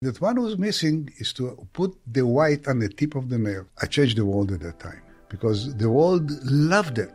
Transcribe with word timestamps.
That 0.00 0.20
one 0.20 0.40
was 0.40 0.56
missing 0.56 1.12
is 1.16 1.32
to 1.32 1.66
put 1.72 1.98
the 2.06 2.24
white 2.24 2.68
on 2.68 2.78
the 2.78 2.88
tip 2.88 3.16
of 3.16 3.30
the 3.30 3.36
nail. 3.36 3.66
I 3.82 3.86
changed 3.86 4.16
the 4.16 4.24
world 4.24 4.52
at 4.52 4.60
that 4.60 4.78
time 4.78 5.02
because 5.28 5.74
the 5.74 5.90
world 5.90 6.30
loved 6.44 7.00
it. 7.00 7.10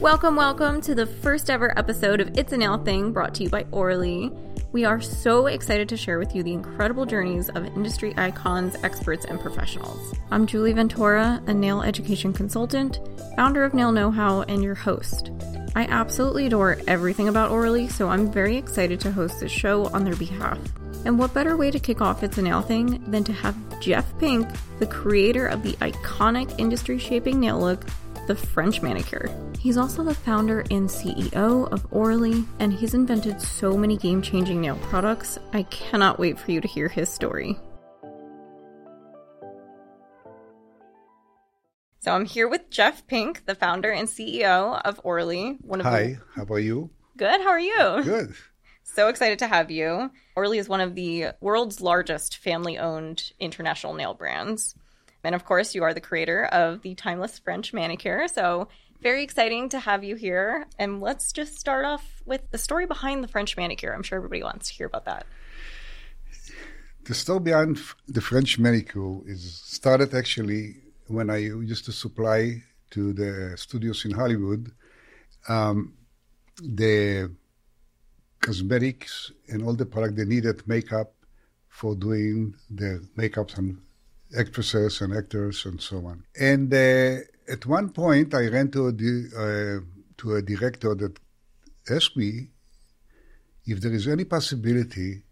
Welcome, 0.00 0.36
welcome 0.36 0.80
to 0.80 0.94
the 0.94 1.04
first 1.04 1.50
ever 1.50 1.78
episode 1.78 2.22
of 2.22 2.30
It's 2.34 2.50
a 2.54 2.56
Nail 2.56 2.78
Thing 2.78 3.12
brought 3.12 3.34
to 3.34 3.42
you 3.42 3.50
by 3.50 3.66
Orly. 3.72 4.32
We 4.72 4.86
are 4.86 5.02
so 5.02 5.46
excited 5.46 5.90
to 5.90 5.96
share 5.98 6.18
with 6.18 6.34
you 6.34 6.42
the 6.42 6.54
incredible 6.54 7.04
journeys 7.04 7.50
of 7.50 7.66
industry 7.66 8.14
icons, 8.16 8.74
experts, 8.82 9.26
and 9.26 9.38
professionals. 9.38 10.14
I'm 10.30 10.46
Julie 10.46 10.72
Ventura, 10.72 11.42
a 11.46 11.52
nail 11.52 11.82
education 11.82 12.32
consultant, 12.32 13.00
founder 13.36 13.64
of 13.64 13.74
Nail 13.74 13.92
Know 13.92 14.10
How, 14.10 14.44
and 14.44 14.64
your 14.64 14.76
host. 14.76 15.30
I 15.76 15.86
absolutely 15.86 16.46
adore 16.46 16.78
everything 16.86 17.28
about 17.28 17.50
Orly, 17.50 17.88
so 17.88 18.08
I'm 18.08 18.30
very 18.30 18.56
excited 18.56 19.00
to 19.00 19.10
host 19.10 19.40
this 19.40 19.50
show 19.50 19.86
on 19.86 20.04
their 20.04 20.14
behalf. 20.14 20.58
And 21.04 21.18
what 21.18 21.34
better 21.34 21.56
way 21.56 21.70
to 21.70 21.80
kick 21.80 22.00
off 22.00 22.22
It's 22.22 22.38
a 22.38 22.42
Nail 22.42 22.62
Thing 22.62 23.02
than 23.10 23.24
to 23.24 23.32
have 23.32 23.56
Jeff 23.80 24.16
Pink, 24.18 24.48
the 24.78 24.86
creator 24.86 25.46
of 25.46 25.62
the 25.62 25.72
iconic 25.74 26.58
industry 26.58 26.98
shaping 26.98 27.40
nail 27.40 27.58
look, 27.58 27.84
the 28.28 28.36
French 28.36 28.82
manicure. 28.82 29.28
He's 29.58 29.76
also 29.76 30.04
the 30.04 30.14
founder 30.14 30.60
and 30.70 30.88
CEO 30.88 31.70
of 31.72 31.86
Orly, 31.90 32.44
and 32.58 32.72
he's 32.72 32.94
invented 32.94 33.42
so 33.42 33.76
many 33.76 33.96
game 33.96 34.22
changing 34.22 34.60
nail 34.60 34.78
products. 34.82 35.38
I 35.52 35.64
cannot 35.64 36.18
wait 36.18 36.38
for 36.38 36.52
you 36.52 36.60
to 36.60 36.68
hear 36.68 36.88
his 36.88 37.08
story. 37.08 37.58
So 42.04 42.12
I'm 42.12 42.26
here 42.26 42.48
with 42.48 42.68
Jeff 42.68 43.06
Pink, 43.06 43.46
the 43.46 43.54
founder 43.54 43.90
and 43.90 44.06
CEO 44.06 44.78
of 44.84 45.00
Orly. 45.04 45.56
One 45.62 45.80
of 45.80 45.86
Hi, 45.86 46.02
the... 46.02 46.18
how 46.34 46.44
are 46.52 46.58
you? 46.58 46.90
Good. 47.16 47.40
How 47.40 47.48
are 47.48 47.58
you? 47.58 48.02
Good. 48.04 48.34
So 48.82 49.08
excited 49.08 49.38
to 49.38 49.46
have 49.46 49.70
you. 49.70 50.10
Orly 50.36 50.58
is 50.58 50.68
one 50.68 50.82
of 50.82 50.94
the 50.96 51.28
world's 51.40 51.80
largest 51.80 52.36
family 52.36 52.76
owned 52.76 53.32
international 53.40 53.94
nail 53.94 54.12
brands. 54.12 54.74
And 55.22 55.34
of 55.34 55.46
course, 55.46 55.74
you 55.74 55.82
are 55.82 55.94
the 55.94 56.00
creator 56.02 56.44
of 56.44 56.82
the 56.82 56.94
timeless 56.94 57.38
French 57.38 57.72
manicure. 57.72 58.28
So 58.28 58.68
very 59.00 59.22
exciting 59.22 59.70
to 59.70 59.80
have 59.80 60.04
you 60.04 60.14
here. 60.14 60.66
And 60.78 61.00
let's 61.00 61.32
just 61.32 61.58
start 61.58 61.86
off 61.86 62.22
with 62.26 62.42
the 62.50 62.58
story 62.58 62.84
behind 62.84 63.24
the 63.24 63.28
French 63.28 63.56
manicure. 63.56 63.94
I'm 63.94 64.02
sure 64.02 64.16
everybody 64.18 64.42
wants 64.42 64.68
to 64.68 64.74
hear 64.74 64.88
about 64.88 65.06
that. 65.06 65.24
The 67.04 67.14
story 67.14 67.40
behind 67.40 67.80
the 68.06 68.20
French 68.20 68.58
manicure 68.58 69.20
is 69.24 69.62
started 69.64 70.12
actually 70.12 70.83
when 71.06 71.30
I 71.30 71.36
used 71.36 71.84
to 71.86 71.92
supply 71.92 72.62
to 72.90 73.12
the 73.12 73.56
studios 73.56 74.04
in 74.04 74.12
Hollywood 74.12 74.72
um, 75.48 75.94
the 76.62 77.30
cosmetics 78.40 79.32
and 79.48 79.62
all 79.62 79.74
the 79.74 79.86
product 79.86 80.16
they 80.16 80.24
needed 80.24 80.66
makeup 80.66 81.12
for 81.68 81.94
doing 81.94 82.54
the 82.70 83.06
makeups 83.16 83.58
and 83.58 83.78
actresses 84.38 85.00
and 85.00 85.14
actors 85.14 85.64
and 85.66 85.80
so 85.80 86.06
on. 86.06 86.24
And 86.38 86.72
uh, 86.72 87.16
at 87.48 87.66
one 87.66 87.90
point, 87.90 88.34
I 88.34 88.48
ran 88.48 88.70
to 88.72 88.88
a, 88.88 88.90
uh, 88.90 89.80
to 90.18 90.34
a 90.36 90.42
director 90.42 90.94
that 90.94 91.18
asked 91.90 92.16
me 92.16 92.50
if 93.66 93.80
there 93.80 93.92
is 93.92 94.06
any 94.06 94.24
possibility 94.24 95.22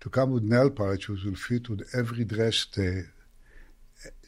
to 0.00 0.10
come 0.10 0.32
with 0.32 0.42
nail 0.42 0.70
polish 0.70 1.08
which 1.08 1.24
will 1.24 1.34
fit 1.34 1.68
with 1.68 1.82
every 1.94 2.24
dress 2.24 2.66
the 2.74 3.06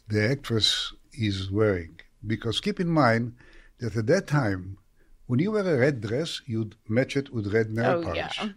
the 0.09 0.31
actress 0.31 0.93
is 1.13 1.51
wearing. 1.51 2.01
Because 2.27 2.61
keep 2.61 2.81
in 2.81 2.89
mind 2.89 3.35
that 3.79 3.97
at 3.97 4.07
that 4.07 4.27
time, 4.27 4.79
when 5.27 5.41
you 5.41 5.53
wear 5.53 5.67
a 5.67 5.79
red 5.79 6.01
dress, 6.01 6.43
you'd 6.47 6.77
match 6.89 7.17
it 7.17 7.33
with 7.33 7.53
red 7.53 7.71
nail 7.71 7.99
oh, 7.99 8.03
polish. 8.03 8.39
Yeah. 8.39 8.51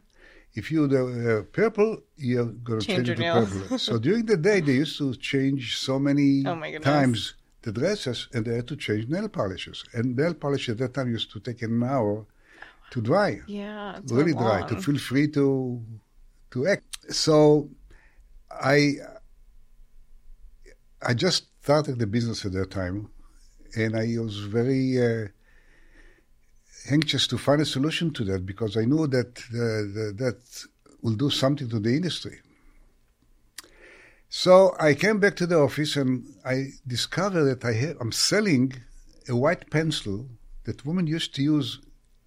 If 0.55 0.71
you 0.71 0.87
wear 0.87 1.39
uh, 1.39 1.43
purple, 1.43 2.01
you're 2.17 2.45
going 2.45 2.79
to 2.79 2.85
change, 2.85 3.07
change 3.07 3.19
it 3.19 3.23
to 3.23 3.45
purple. 3.45 3.77
so 3.87 3.99
during 3.99 4.25
the 4.25 4.37
day, 4.37 4.61
they 4.61 4.73
used 4.73 4.97
to 4.97 5.13
change 5.15 5.77
so 5.77 5.99
many 5.99 6.43
oh 6.45 6.79
times 6.79 7.35
the 7.61 7.71
dresses, 7.71 8.27
and 8.33 8.45
they 8.45 8.55
had 8.55 8.67
to 8.67 8.75
change 8.75 9.07
nail 9.07 9.27
polishes. 9.27 9.83
And 9.93 10.15
nail 10.15 10.33
polish 10.33 10.69
at 10.69 10.77
that 10.77 10.93
time 10.93 11.11
used 11.11 11.31
to 11.33 11.39
take 11.39 11.61
an 11.61 11.83
hour 11.83 12.25
to 12.91 13.01
dry. 13.01 13.41
Yeah, 13.47 13.99
really 14.07 14.33
dry 14.33 14.65
to 14.67 14.81
feel 14.81 14.97
free 14.97 15.27
to 15.29 15.81
to 16.51 16.67
act. 16.67 17.13
So 17.13 17.69
I 18.49 18.95
I 21.01 21.13
just 21.13 21.45
started 21.61 21.99
the 21.99 22.07
business 22.07 22.45
at 22.45 22.53
that 22.53 22.71
time, 22.71 23.09
and 23.75 23.95
I 23.95 24.17
was 24.19 24.39
very 24.39 25.01
uh, 25.01 25.27
anxious 26.89 27.27
to 27.27 27.37
find 27.37 27.61
a 27.61 27.65
solution 27.65 28.11
to 28.13 28.23
that 28.25 28.45
because 28.45 28.75
I 28.75 28.85
knew 28.85 29.07
that 29.07 29.35
the, 29.51 29.91
the, 29.95 30.23
that 30.23 30.65
will 31.01 31.15
do 31.15 31.29
something 31.29 31.69
to 31.69 31.79
the 31.79 31.95
industry. 31.95 32.39
So 34.29 34.75
I 34.79 34.93
came 34.93 35.19
back 35.19 35.35
to 35.37 35.47
the 35.47 35.57
office 35.57 35.95
and 35.95 36.23
I 36.45 36.67
discovered 36.85 37.45
that 37.45 37.65
I 37.65 37.73
have, 37.73 37.97
I'm 37.99 38.11
selling 38.11 38.73
a 39.27 39.35
white 39.35 39.69
pencil 39.71 40.27
that 40.65 40.85
women 40.85 41.07
used 41.07 41.33
to 41.35 41.41
use 41.41 41.79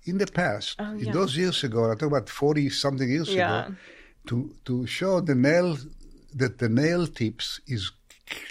in 0.05 0.19
the 0.19 0.27
past, 0.27 0.77
oh, 0.81 0.95
yeah. 0.95 1.07
in 1.07 1.13
those 1.13 1.37
years 1.37 1.63
ago. 1.63 1.91
I 1.91 1.95
talk 1.95 2.09
about 2.09 2.29
forty 2.29 2.69
something 2.71 3.09
years 3.09 3.33
yeah. 3.33 3.67
ago, 3.67 3.77
to 4.27 4.55
to 4.65 4.87
show 4.87 5.21
the 5.21 5.35
nail 5.35 5.79
that 6.35 6.59
the 6.59 6.69
nail 6.69 7.07
tips 7.07 7.61
is 7.69 7.93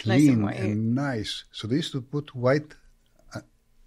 clean 0.00 0.42
nice 0.42 0.58
and, 0.58 0.72
and, 0.72 0.94
nice. 0.94 1.44
So 1.52 1.66
they 1.66 1.76
used 1.76 1.92
to 1.92 2.00
put 2.00 2.34
white, 2.34 2.74
uh, 3.34 3.40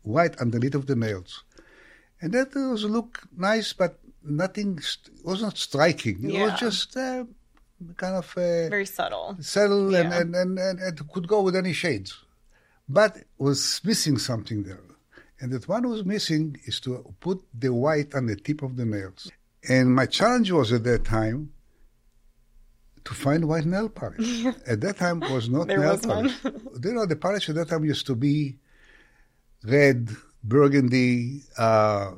white 0.03 0.35
underneath 0.37 0.75
of 0.75 0.85
the 0.87 0.95
nails, 0.95 1.43
and 2.21 2.33
that 2.33 2.53
was 2.55 2.83
look 2.83 3.21
nice, 3.35 3.73
but 3.73 3.99
nothing 4.23 4.79
st- 4.79 5.23
was 5.23 5.41
not 5.41 5.57
striking. 5.57 6.23
It 6.23 6.33
yeah. 6.33 6.45
was 6.45 6.59
just 6.59 6.95
uh, 6.97 7.25
kind 7.97 8.15
of 8.15 8.31
uh, 8.37 8.69
very 8.69 8.85
subtle, 8.85 9.37
subtle, 9.39 9.91
yeah. 9.91 10.01
and, 10.01 10.35
and, 10.35 10.35
and, 10.35 10.79
and 10.79 10.99
it 10.99 11.07
could 11.11 11.27
go 11.27 11.41
with 11.41 11.55
any 11.55 11.73
shades, 11.73 12.17
but 12.87 13.17
was 13.37 13.81
missing 13.83 14.17
something 14.17 14.63
there. 14.63 14.81
And 15.39 15.51
that 15.51 15.67
one 15.67 15.87
was 15.89 16.05
missing 16.05 16.57
is 16.63 16.79
to 16.81 17.13
put 17.19 17.43
the 17.53 17.73
white 17.73 18.15
on 18.15 18.25
the 18.27 18.35
tip 18.35 18.61
of 18.61 18.77
the 18.77 18.85
nails. 18.85 19.29
And 19.67 19.93
my 19.93 20.05
challenge 20.05 20.51
was 20.51 20.71
at 20.71 20.83
that 20.85 21.03
time 21.03 21.51
to 23.05 23.13
find 23.13 23.45
white 23.45 23.65
nail 23.65 23.87
polish. 23.87 24.45
at 24.67 24.81
that 24.81 24.97
time 24.97 25.19
was 25.19 25.49
not 25.49 25.67
there 25.67 25.79
nail 25.79 25.91
was 25.91 26.05
polish. 26.05 26.33
you 26.43 26.93
know, 26.93 27.05
the 27.05 27.15
polish 27.15 27.49
at 27.49 27.55
that 27.55 27.69
time 27.69 27.85
used 27.85 28.05
to 28.07 28.15
be 28.15 28.57
red, 29.63 30.09
burgundy, 30.43 31.41
uh, 31.57 32.11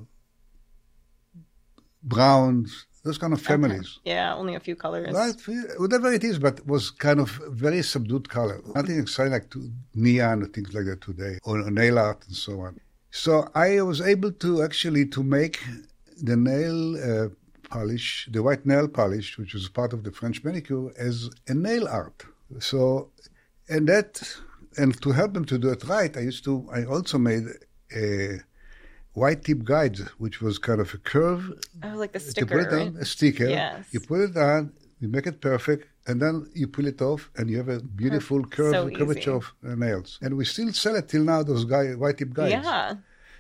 browns, 2.04 2.86
those 3.04 3.18
kind 3.18 3.34
of 3.34 3.42
families. 3.42 4.00
Okay. 4.00 4.12
Yeah, 4.16 4.36
only 4.36 4.56
a 4.56 4.60
few 4.60 4.76
colors. 4.76 5.14
Right, 5.14 5.36
whatever 5.78 6.12
it 6.12 6.24
is, 6.24 6.40
but 6.40 6.66
was 6.66 6.90
kind 6.90 7.20
of 7.20 7.30
very 7.50 7.82
subdued 7.82 8.30
color. 8.30 8.62
Nothing 8.76 9.00
exciting 9.00 9.34
like 9.34 9.50
to 9.52 9.72
neon 9.96 10.44
or 10.44 10.48
things 10.48 10.74
like 10.74 10.86
that 10.86 11.02
today, 11.02 11.40
or 11.44 11.70
nail 11.70 12.00
art 12.00 12.24
and 12.28 12.36
so 12.36 12.62
on. 12.62 12.80
So 13.12 13.50
I 13.56 13.82
was 13.82 14.02
able 14.02 14.32
to 14.32 14.62
actually 14.64 15.06
to 15.08 15.24
make 15.24 15.60
the 16.22 16.36
nail 16.36 16.78
uh, 16.98 17.30
polish, 17.70 18.28
the 18.32 18.42
white 18.42 18.66
nail 18.66 18.88
polish, 18.88 19.38
which 19.38 19.54
was 19.54 19.70
part 19.70 19.94
of 19.94 20.04
the 20.04 20.12
French 20.12 20.44
manicure, 20.44 20.92
as 20.98 21.30
a 21.48 21.54
nail 21.54 21.88
art. 21.88 22.26
So, 22.60 23.10
and 23.70 23.88
that, 23.88 24.22
and 24.78 25.00
to 25.02 25.12
help 25.12 25.34
them 25.34 25.46
to 25.46 25.58
do 25.58 25.70
it 25.70 25.84
right, 25.86 26.16
I 26.16 26.22
used 26.22 26.44
to, 26.46 26.68
I 26.74 26.86
also 26.86 27.18
made 27.18 27.46
a 27.96 28.40
white 29.14 29.44
tip 29.44 29.64
guide, 29.64 29.98
which 30.18 30.42
was 30.42 30.58
kind 30.60 30.80
of 30.80 30.94
a 30.94 30.98
curve. 30.98 31.52
Oh, 31.84 31.96
like 31.96 32.14
the 32.14 32.20
sticker, 32.20 32.46
to 32.46 32.52
put 32.54 32.62
it 32.62 32.76
right? 32.76 32.88
on, 32.88 32.98
a 32.98 33.06
sticker. 33.06 33.48
Yes. 33.48 33.86
You 33.92 34.00
put 34.00 34.22
it 34.22 34.38
on, 34.38 34.74
you 35.00 35.08
make 35.08 35.28
it 35.28 35.42
perfect, 35.42 35.88
and 36.08 36.22
then 36.22 36.50
you 36.54 36.68
pull 36.68 36.88
it 36.88 37.02
off, 37.02 37.30
and 37.36 37.50
you 37.50 37.58
have 37.58 37.70
a 37.70 37.82
beautiful 37.82 38.44
curve, 38.46 38.74
so 38.74 38.90
curvature 38.90 39.36
of 39.36 39.54
nails. 39.64 40.20
And 40.22 40.38
we 40.38 40.46
still 40.46 40.72
sell 40.72 40.96
it 40.96 41.10
till 41.10 41.24
now, 41.24 41.44
those 41.44 41.66
guy, 41.66 41.92
white 41.92 42.18
tip 42.18 42.34
guides. 42.34 42.52
Yeah. 42.52 42.96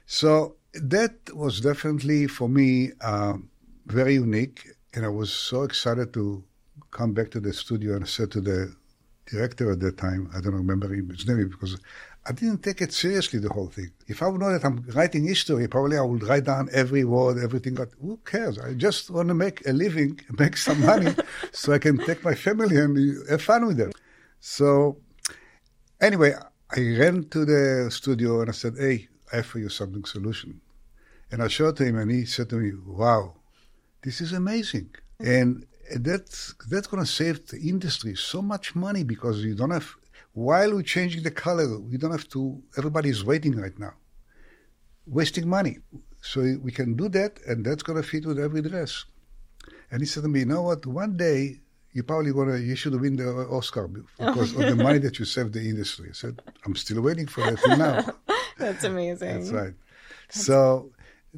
So 0.06 0.56
that 0.74 1.16
was 1.34 1.62
definitely 1.62 2.28
for 2.28 2.50
me 2.50 2.92
um, 3.02 3.50
very 3.88 4.16
unique. 4.16 4.68
And 4.94 5.06
I 5.06 5.10
was 5.10 5.32
so 5.32 5.64
excited 5.64 6.14
to 6.14 6.44
come 6.92 7.14
back 7.14 7.32
to 7.32 7.40
the 7.40 7.54
studio 7.54 7.96
and 7.96 8.04
I 8.04 8.08
said 8.08 8.32
to 8.32 8.42
the 8.42 8.74
director 9.26 9.72
at 9.72 9.80
that 9.82 9.98
time, 9.98 10.30
I 10.36 10.40
don't 10.42 10.56
remember 10.56 10.88
his 10.94 11.28
name 11.28 11.50
because 11.50 11.78
I 12.26 12.34
didn't 12.34 12.62
take 12.62 12.82
it 12.82 12.92
seriously, 12.94 13.40
the 13.40 13.50
whole 13.50 13.68
thing. 13.68 13.92
If 14.08 14.22
I 14.22 14.28
would 14.28 14.42
know 14.42 14.52
that 14.52 14.66
I'm 14.66 14.84
writing 14.94 15.26
history, 15.26 15.68
probably 15.68 15.98
I 15.98 16.02
would 16.02 16.24
write 16.24 16.44
down 16.44 16.70
every 16.74 17.06
word, 17.06 17.42
everything. 17.42 17.76
But 17.76 17.90
who 18.02 18.20
cares? 18.26 18.60
I 18.60 18.74
just 18.74 19.10
want 19.10 19.30
to 19.30 19.34
make 19.34 19.66
a 19.66 19.72
living, 19.72 20.20
make 20.40 20.58
some 20.58 20.82
money 20.82 21.16
so 21.52 21.74
I 21.74 21.80
can 21.80 21.98
take 21.98 22.24
my 22.24 22.36
family 22.36 22.78
and 22.78 23.30
have 23.30 23.42
fun 23.42 23.66
with 23.66 23.78
them. 23.78 23.92
So 24.40 24.98
anyway, 26.02 26.34
I 26.72 26.80
ran 27.00 27.30
to 27.30 27.46
the 27.46 27.90
studio 27.92 28.42
and 28.42 28.50
I 28.50 28.54
said, 28.54 28.74
hey, 28.78 29.08
I 29.32 29.38
have 29.38 29.46
for 29.46 29.60
you 29.60 29.70
something 29.70 30.04
solution. 30.04 30.60
And 31.32 31.42
I 31.42 31.48
showed 31.48 31.78
to 31.78 31.86
him 31.86 31.98
and 31.98 32.12
he 32.12 32.26
said 32.26 32.50
to 32.50 32.56
me, 32.56 32.72
wow, 32.86 33.36
this 34.04 34.22
is 34.22 34.34
amazing. 34.34 34.90
Mm-hmm. 35.22 35.32
And 35.32 35.66
that's 35.96 36.54
that's 36.70 36.88
going 36.88 37.04
to 37.04 37.10
save 37.10 37.48
the 37.48 37.58
industry 37.58 38.16
so 38.16 38.42
much 38.42 38.76
money 38.76 39.04
because 39.04 39.44
you 39.44 39.56
don't 39.56 39.72
have 39.72 39.96
while 40.38 40.72
we're 40.76 40.84
changing 40.84 41.24
the 41.24 41.32
color, 41.32 41.80
we 41.80 41.98
don't 41.98 42.12
have 42.12 42.30
to. 42.30 42.62
Everybody's 42.78 43.24
waiting 43.24 43.56
right 43.56 43.78
now, 43.80 43.94
wasting 45.08 45.48
money. 45.50 45.80
So 46.22 46.42
we 46.62 46.72
can 46.72 46.96
do 46.96 47.10
that, 47.10 47.40
and 47.48 47.66
that's 47.66 47.82
going 47.82 48.00
to 48.00 48.08
fit 48.08 48.24
with 48.26 48.40
every 48.40 48.62
dress. 48.62 49.06
And 49.90 50.00
he 50.00 50.06
said 50.06 50.24
to 50.24 50.30
me, 50.30 50.40
"You 50.42 50.46
know 50.46 50.62
what? 50.62 50.86
One 50.86 51.18
day 51.18 51.62
you 51.94 52.04
probably 52.04 52.34
gonna 52.34 52.58
you 52.58 52.76
should 52.76 53.00
win 53.02 53.16
the 53.16 53.30
uh, 53.30 53.58
Oscar 53.58 53.88
because 54.20 54.54
of 54.54 54.60
the 54.60 54.76
money 54.76 55.00
that 55.00 55.18
you 55.18 55.26
saved 55.26 55.54
the 55.54 55.62
industry." 55.62 56.10
I 56.10 56.14
said, 56.14 56.40
"I'm 56.66 56.76
still 56.76 57.02
waiting 57.02 57.26
for 57.26 57.42
that 57.42 57.78
now." 57.86 58.36
That's 58.60 58.84
amazing. 58.84 59.40
That's 59.40 59.52
right. 59.52 59.74
So 60.30 60.92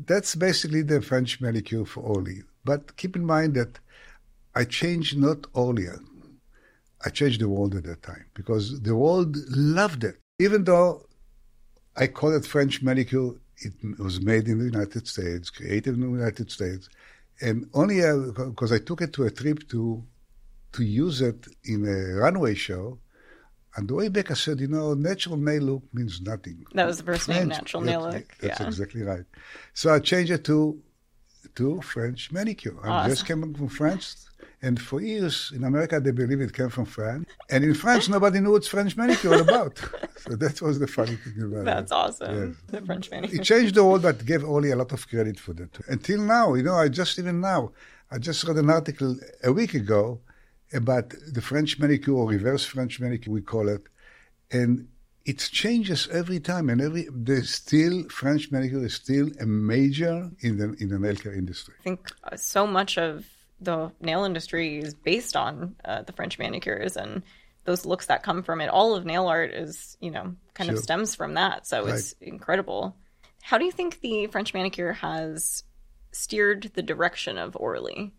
that's 0.05 0.35
basically 0.35 0.81
the 0.81 1.01
French 1.01 1.41
manicure 1.41 1.85
for 1.85 2.01
Orly. 2.01 2.43
But 2.65 2.95
keep 2.97 3.15
in 3.15 3.25
mind 3.25 3.55
that 3.55 3.79
I 4.55 4.65
changed 4.65 5.17
not 5.17 5.47
Orly. 5.53 5.87
I 7.05 7.09
changed 7.09 7.41
the 7.41 7.49
world 7.49 7.75
at 7.75 7.85
that 7.85 8.03
time 8.03 8.25
because 8.33 8.81
the 8.81 8.95
world 8.95 9.37
loved 9.49 10.03
it. 10.03 10.17
Even 10.39 10.63
though 10.63 11.05
I 11.95 12.07
call 12.07 12.33
it 12.33 12.45
French 12.45 12.81
manicure, 12.81 13.31
it 13.57 13.73
was 13.99 14.21
made 14.21 14.47
in 14.47 14.59
the 14.59 14.65
United 14.65 15.07
States, 15.07 15.49
created 15.49 15.95
in 15.95 16.01
the 16.01 16.07
United 16.07 16.51
States, 16.51 16.89
and 17.41 17.69
only 17.73 18.03
uh, 18.03 18.17
because 18.49 18.71
I 18.71 18.79
took 18.79 19.01
it 19.01 19.13
to 19.13 19.23
a 19.23 19.31
trip 19.31 19.67
to 19.69 20.03
to 20.73 20.83
use 20.83 21.21
it 21.21 21.47
in 21.63 21.85
a 21.87 22.19
runway 22.19 22.53
show. 22.53 22.99
And 23.75 23.87
the 23.87 23.93
way 23.93 24.09
back, 24.09 24.31
I 24.31 24.33
said, 24.33 24.59
you 24.59 24.67
know, 24.67 24.93
natural 24.93 25.37
nail 25.37 25.61
look 25.61 25.83
means 25.93 26.21
nothing. 26.21 26.65
That 26.73 26.85
was 26.85 26.97
the 26.97 27.03
first 27.03 27.25
French, 27.25 27.39
name, 27.39 27.47
natural 27.49 27.83
nail 27.83 28.01
look. 28.01 28.37
That's 28.39 28.59
yeah. 28.59 28.67
exactly 28.67 29.03
right. 29.03 29.25
So 29.73 29.93
I 29.93 29.99
changed 29.99 30.31
it 30.31 30.43
to 30.45 30.81
to 31.55 31.81
French 31.81 32.31
manicure. 32.31 32.77
I 32.83 32.89
awesome. 32.89 33.09
just 33.11 33.25
came 33.25 33.53
from 33.53 33.69
France 33.69 34.29
and 34.61 34.81
for 34.81 34.99
years 34.99 35.51
in 35.55 35.63
America, 35.63 35.99
they 35.99 36.11
believe 36.11 36.41
it 36.41 36.53
came 36.53 36.69
from 36.69 36.85
France. 36.85 37.25
And 37.49 37.63
in 37.63 37.73
France, 37.73 38.09
nobody 38.09 38.41
knew 38.41 38.51
what 38.51 38.65
French 38.65 38.97
manicure 38.97 39.33
all 39.33 39.41
about. 39.41 39.77
so 40.17 40.35
that 40.35 40.61
was 40.61 40.79
the 40.79 40.87
funny 40.87 41.15
thing 41.15 41.41
about 41.43 41.63
That's 41.63 41.63
it. 41.63 41.65
That's 41.65 41.91
awesome. 41.91 42.47
Yes. 42.49 42.55
The 42.67 42.85
French 42.85 43.09
manicure. 43.09 43.39
It 43.39 43.43
changed 43.43 43.75
the 43.75 43.85
world, 43.85 44.01
but 44.01 44.25
gave 44.25 44.43
Orly 44.43 44.71
a 44.71 44.75
lot 44.75 44.91
of 44.91 45.07
credit 45.07 45.39
for 45.39 45.53
that. 45.53 45.79
Until 45.87 46.21
now, 46.21 46.55
you 46.55 46.63
know, 46.63 46.75
I 46.75 46.89
just 46.89 47.17
even 47.19 47.39
now, 47.39 47.71
I 48.11 48.17
just 48.17 48.43
read 48.43 48.57
an 48.57 48.69
article 48.69 49.15
a 49.43 49.53
week 49.53 49.75
ago 49.75 50.19
about 50.73 51.13
the 51.31 51.41
French 51.41 51.79
manicure 51.79 52.13
or 52.13 52.27
reverse 52.27 52.65
French 52.65 52.99
manicure, 52.99 53.33
we 53.33 53.41
call 53.41 53.69
it. 53.69 53.83
And 54.51 54.87
it 55.25 55.37
changes 55.37 56.07
every 56.11 56.39
time, 56.39 56.69
and 56.69 56.81
every 56.81 57.07
there's 57.11 57.51
still 57.51 58.07
French 58.09 58.51
manicure 58.51 58.83
is 58.83 58.95
still 58.95 59.29
a 59.39 59.45
major 59.45 60.31
in 60.39 60.57
the 60.57 60.73
in 60.79 60.89
the 60.89 60.97
nail 60.97 61.15
care 61.15 61.33
industry. 61.33 61.75
I 61.79 61.83
think 61.83 62.09
uh, 62.23 62.35
so 62.35 62.65
much 62.65 62.97
of 62.97 63.25
the 63.61 63.91
nail 64.01 64.23
industry 64.23 64.79
is 64.79 64.93
based 64.93 65.35
on 65.35 65.75
uh, 65.85 66.01
the 66.03 66.13
French 66.13 66.39
manicures 66.39 66.95
and 66.95 67.23
those 67.65 67.85
looks 67.85 68.07
that 68.07 68.23
come 68.23 68.41
from 68.41 68.61
it. 68.61 68.69
All 68.69 68.95
of 68.95 69.05
nail 69.05 69.27
art 69.27 69.51
is, 69.51 69.97
you 69.99 70.09
know, 70.09 70.35
kind 70.53 70.69
sure. 70.69 70.77
of 70.77 70.83
stems 70.83 71.13
from 71.13 71.35
that. 71.35 71.67
So 71.67 71.85
right. 71.85 71.95
it's 71.95 72.13
incredible. 72.21 72.95
How 73.41 73.57
do 73.57 73.65
you 73.65 73.71
think 73.71 74.01
the 74.01 74.27
French 74.27 74.53
manicure 74.53 74.93
has 74.93 75.63
steered 76.11 76.71
the 76.73 76.81
direction 76.81 77.37
of 77.37 77.55
Orly? 77.55 78.13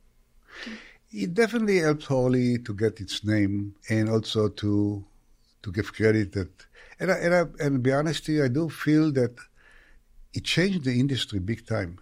It 1.13 1.35
definitely 1.35 1.79
helped 1.79 2.11
Orly 2.11 2.59
to 2.59 2.75
get 2.75 3.01
its 3.01 3.25
name 3.25 3.75
and 3.89 4.09
also 4.09 4.49
to 4.49 5.05
to 5.63 5.73
give 5.73 5.93
credit 5.93 6.33
that. 6.33 6.51
And 6.99 7.11
I, 7.11 7.15
and, 7.15 7.35
I, 7.35 7.41
and 7.65 7.75
to 7.75 7.79
be 7.79 7.93
honest 7.93 8.25
to 8.27 8.33
you, 8.33 8.45
I 8.45 8.49
do 8.49 8.69
feel 8.69 9.13
that 9.13 9.37
it 10.33 10.45
changed 10.45 10.85
the 10.85 10.99
industry 10.99 11.39
big 11.39 11.67
time. 11.67 11.99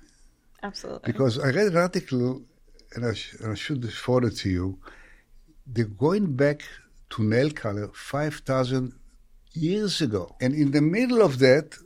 Absolutely. 0.62 1.12
Because 1.12 1.38
I 1.38 1.50
read 1.50 1.68
an 1.68 1.76
article 1.76 2.42
and 2.94 3.06
I, 3.06 3.14
sh- 3.14 3.36
I 3.44 3.54
should 3.54 3.92
forward 3.92 4.24
it 4.24 4.36
to 4.38 4.50
you, 4.50 4.78
they're 5.66 5.84
going 5.84 6.34
back 6.36 6.62
to 7.10 7.22
nail 7.22 7.50
color 7.50 7.90
5,000 7.92 8.92
years 9.52 10.00
ago. 10.00 10.36
And 10.40 10.54
in 10.54 10.72
the 10.72 10.82
middle 10.82 11.22
of 11.22 11.38
that, 11.40 11.76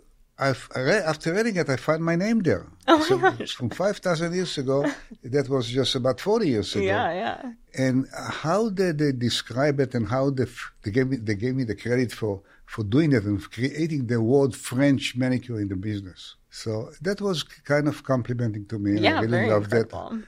I've, 0.48 0.68
after 0.76 1.32
reading 1.34 1.56
it, 1.56 1.68
I 1.68 1.76
find 1.76 2.02
my 2.02 2.16
name 2.16 2.40
there. 2.40 2.66
Oh 2.88 3.00
so 3.08 3.16
my 3.16 3.32
from 3.58 3.70
5,000 3.70 4.34
years 4.34 4.58
ago, 4.58 4.78
that 5.22 5.48
was 5.48 5.68
just 5.68 5.94
about 5.94 6.20
40 6.20 6.48
years 6.48 6.74
ago. 6.74 6.84
Yeah, 6.84 7.12
yeah. 7.12 7.52
And 7.78 8.06
how 8.44 8.70
did 8.70 8.98
they 8.98 9.12
describe 9.12 9.78
it 9.80 9.94
and 9.94 10.08
how 10.08 10.30
they, 10.30 10.46
they, 10.82 10.90
gave 10.90 11.06
me, 11.08 11.16
they 11.16 11.36
gave 11.36 11.54
me 11.54 11.64
the 11.64 11.76
credit 11.76 12.10
for, 12.12 12.42
for 12.66 12.82
doing 12.82 13.12
it 13.12 13.22
and 13.24 13.38
creating 13.50 14.08
the 14.08 14.20
word 14.20 14.54
French 14.54 15.16
manicure 15.16 15.60
in 15.60 15.68
the 15.68 15.76
business. 15.76 16.36
So 16.50 16.90
that 17.00 17.20
was 17.20 17.44
kind 17.44 17.86
of 17.88 18.02
complimenting 18.02 18.66
to 18.66 18.78
me. 18.78 18.90
And 18.92 19.00
yeah, 19.00 19.18
I 19.18 19.22
really 19.22 19.48
loved 19.48 19.72
incredible. 19.72 20.10
that. 20.10 20.24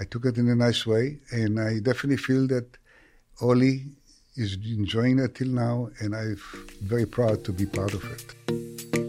I 0.00 0.04
took 0.04 0.24
it 0.24 0.38
in 0.38 0.48
a 0.48 0.56
nice 0.56 0.86
way, 0.86 1.18
and 1.30 1.60
I 1.60 1.80
definitely 1.80 2.18
feel 2.18 2.46
that 2.48 2.78
Orly 3.40 3.86
is 4.36 4.54
enjoying 4.54 5.18
it 5.18 5.34
till 5.34 5.48
now, 5.48 5.90
and 6.00 6.14
I'm 6.14 6.40
very 6.82 7.06
proud 7.06 7.44
to 7.44 7.52
be 7.52 7.66
part 7.66 7.92
of 7.94 8.04
it. 8.14 9.07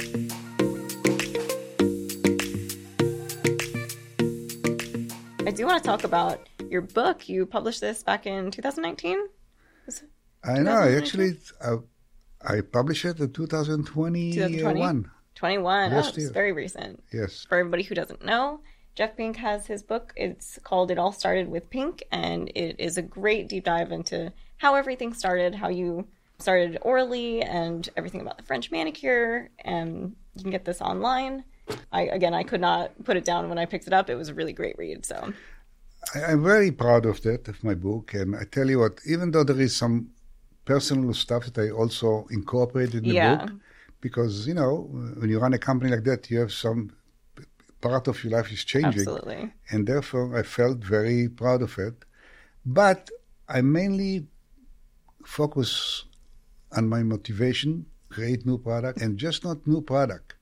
I 5.49 5.51
do 5.51 5.65
want 5.65 5.81
to 5.81 5.87
talk 5.87 6.03
about 6.03 6.47
your 6.69 6.81
book. 6.81 7.27
You 7.27 7.43
published 7.47 7.81
this 7.81 8.03
back 8.03 8.27
in 8.27 8.51
2019. 8.51 9.17
I 10.43 10.59
know. 10.59 10.73
I 10.73 10.91
actually, 10.91 11.37
I, 11.59 11.77
I 12.47 12.61
published 12.61 13.03
it 13.03 13.19
in 13.19 13.33
2021. 13.33 14.31
2020? 14.35 15.09
21. 15.33 15.91
Yes, 15.91 16.05
oh, 16.05 16.13
it's 16.15 16.29
very 16.29 16.51
recent. 16.51 17.03
Yes. 17.11 17.47
For 17.49 17.57
everybody 17.57 17.81
who 17.81 17.95
doesn't 17.95 18.23
know, 18.23 18.59
Jeff 18.93 19.17
Pink 19.17 19.37
has 19.37 19.65
his 19.65 19.81
book. 19.81 20.13
It's 20.15 20.59
called 20.63 20.91
It 20.91 20.99
All 20.99 21.11
Started 21.11 21.49
with 21.49 21.67
Pink, 21.71 22.03
and 22.11 22.51
it 22.53 22.75
is 22.77 22.99
a 22.99 23.01
great 23.01 23.49
deep 23.49 23.63
dive 23.63 23.91
into 23.91 24.31
how 24.57 24.75
everything 24.75 25.15
started, 25.15 25.55
how 25.55 25.69
you 25.69 26.07
started 26.37 26.77
Orly, 26.83 27.41
and 27.41 27.89
everything 27.97 28.21
about 28.21 28.37
the 28.37 28.43
French 28.43 28.69
manicure. 28.69 29.49
And 29.65 30.15
you 30.35 30.43
can 30.43 30.51
get 30.51 30.65
this 30.65 30.79
online. 30.79 31.43
I 31.91 32.03
again, 32.03 32.33
I 32.33 32.43
could 32.43 32.61
not 32.61 32.91
put 33.03 33.17
it 33.17 33.25
down 33.25 33.49
when 33.49 33.57
I 33.57 33.65
picked 33.65 33.87
it 33.87 33.93
up. 33.93 34.09
It 34.09 34.15
was 34.15 34.29
a 34.29 34.33
really 34.33 34.53
great 34.53 34.77
read. 34.77 35.05
So 35.05 35.33
I'm 36.15 36.43
very 36.43 36.71
proud 36.71 37.05
of 37.05 37.21
that 37.21 37.47
of 37.47 37.63
my 37.63 37.73
book, 37.73 38.13
and 38.13 38.35
I 38.35 38.43
tell 38.43 38.69
you 38.69 38.79
what, 38.79 38.99
even 39.05 39.31
though 39.31 39.43
there 39.43 39.59
is 39.59 39.75
some 39.75 40.09
personal 40.65 41.13
stuff 41.13 41.45
that 41.45 41.57
I 41.57 41.69
also 41.71 42.27
incorporated 42.31 43.03
in 43.03 43.09
the 43.09 43.15
yeah. 43.15 43.35
book, 43.35 43.51
because 44.01 44.47
you 44.47 44.53
know 44.53 44.87
when 45.19 45.29
you 45.29 45.39
run 45.39 45.53
a 45.53 45.59
company 45.59 45.91
like 45.91 46.03
that, 46.05 46.29
you 46.29 46.39
have 46.39 46.53
some 46.53 46.91
part 47.81 48.07
of 48.07 48.23
your 48.23 48.33
life 48.33 48.51
is 48.51 48.63
changing. 48.63 49.01
Absolutely. 49.01 49.53
And 49.71 49.87
therefore, 49.87 50.37
I 50.37 50.43
felt 50.43 50.77
very 50.79 51.29
proud 51.29 51.61
of 51.61 51.77
it. 51.77 52.05
But 52.65 53.09
I 53.47 53.61
mainly 53.61 54.27
focus 55.25 56.05
on 56.75 56.87
my 56.87 57.03
motivation, 57.03 57.85
create 58.09 58.45
new 58.45 58.57
product, 58.57 59.01
and 59.01 59.17
just 59.17 59.43
not 59.43 59.65
new 59.65 59.81
product, 59.81 60.35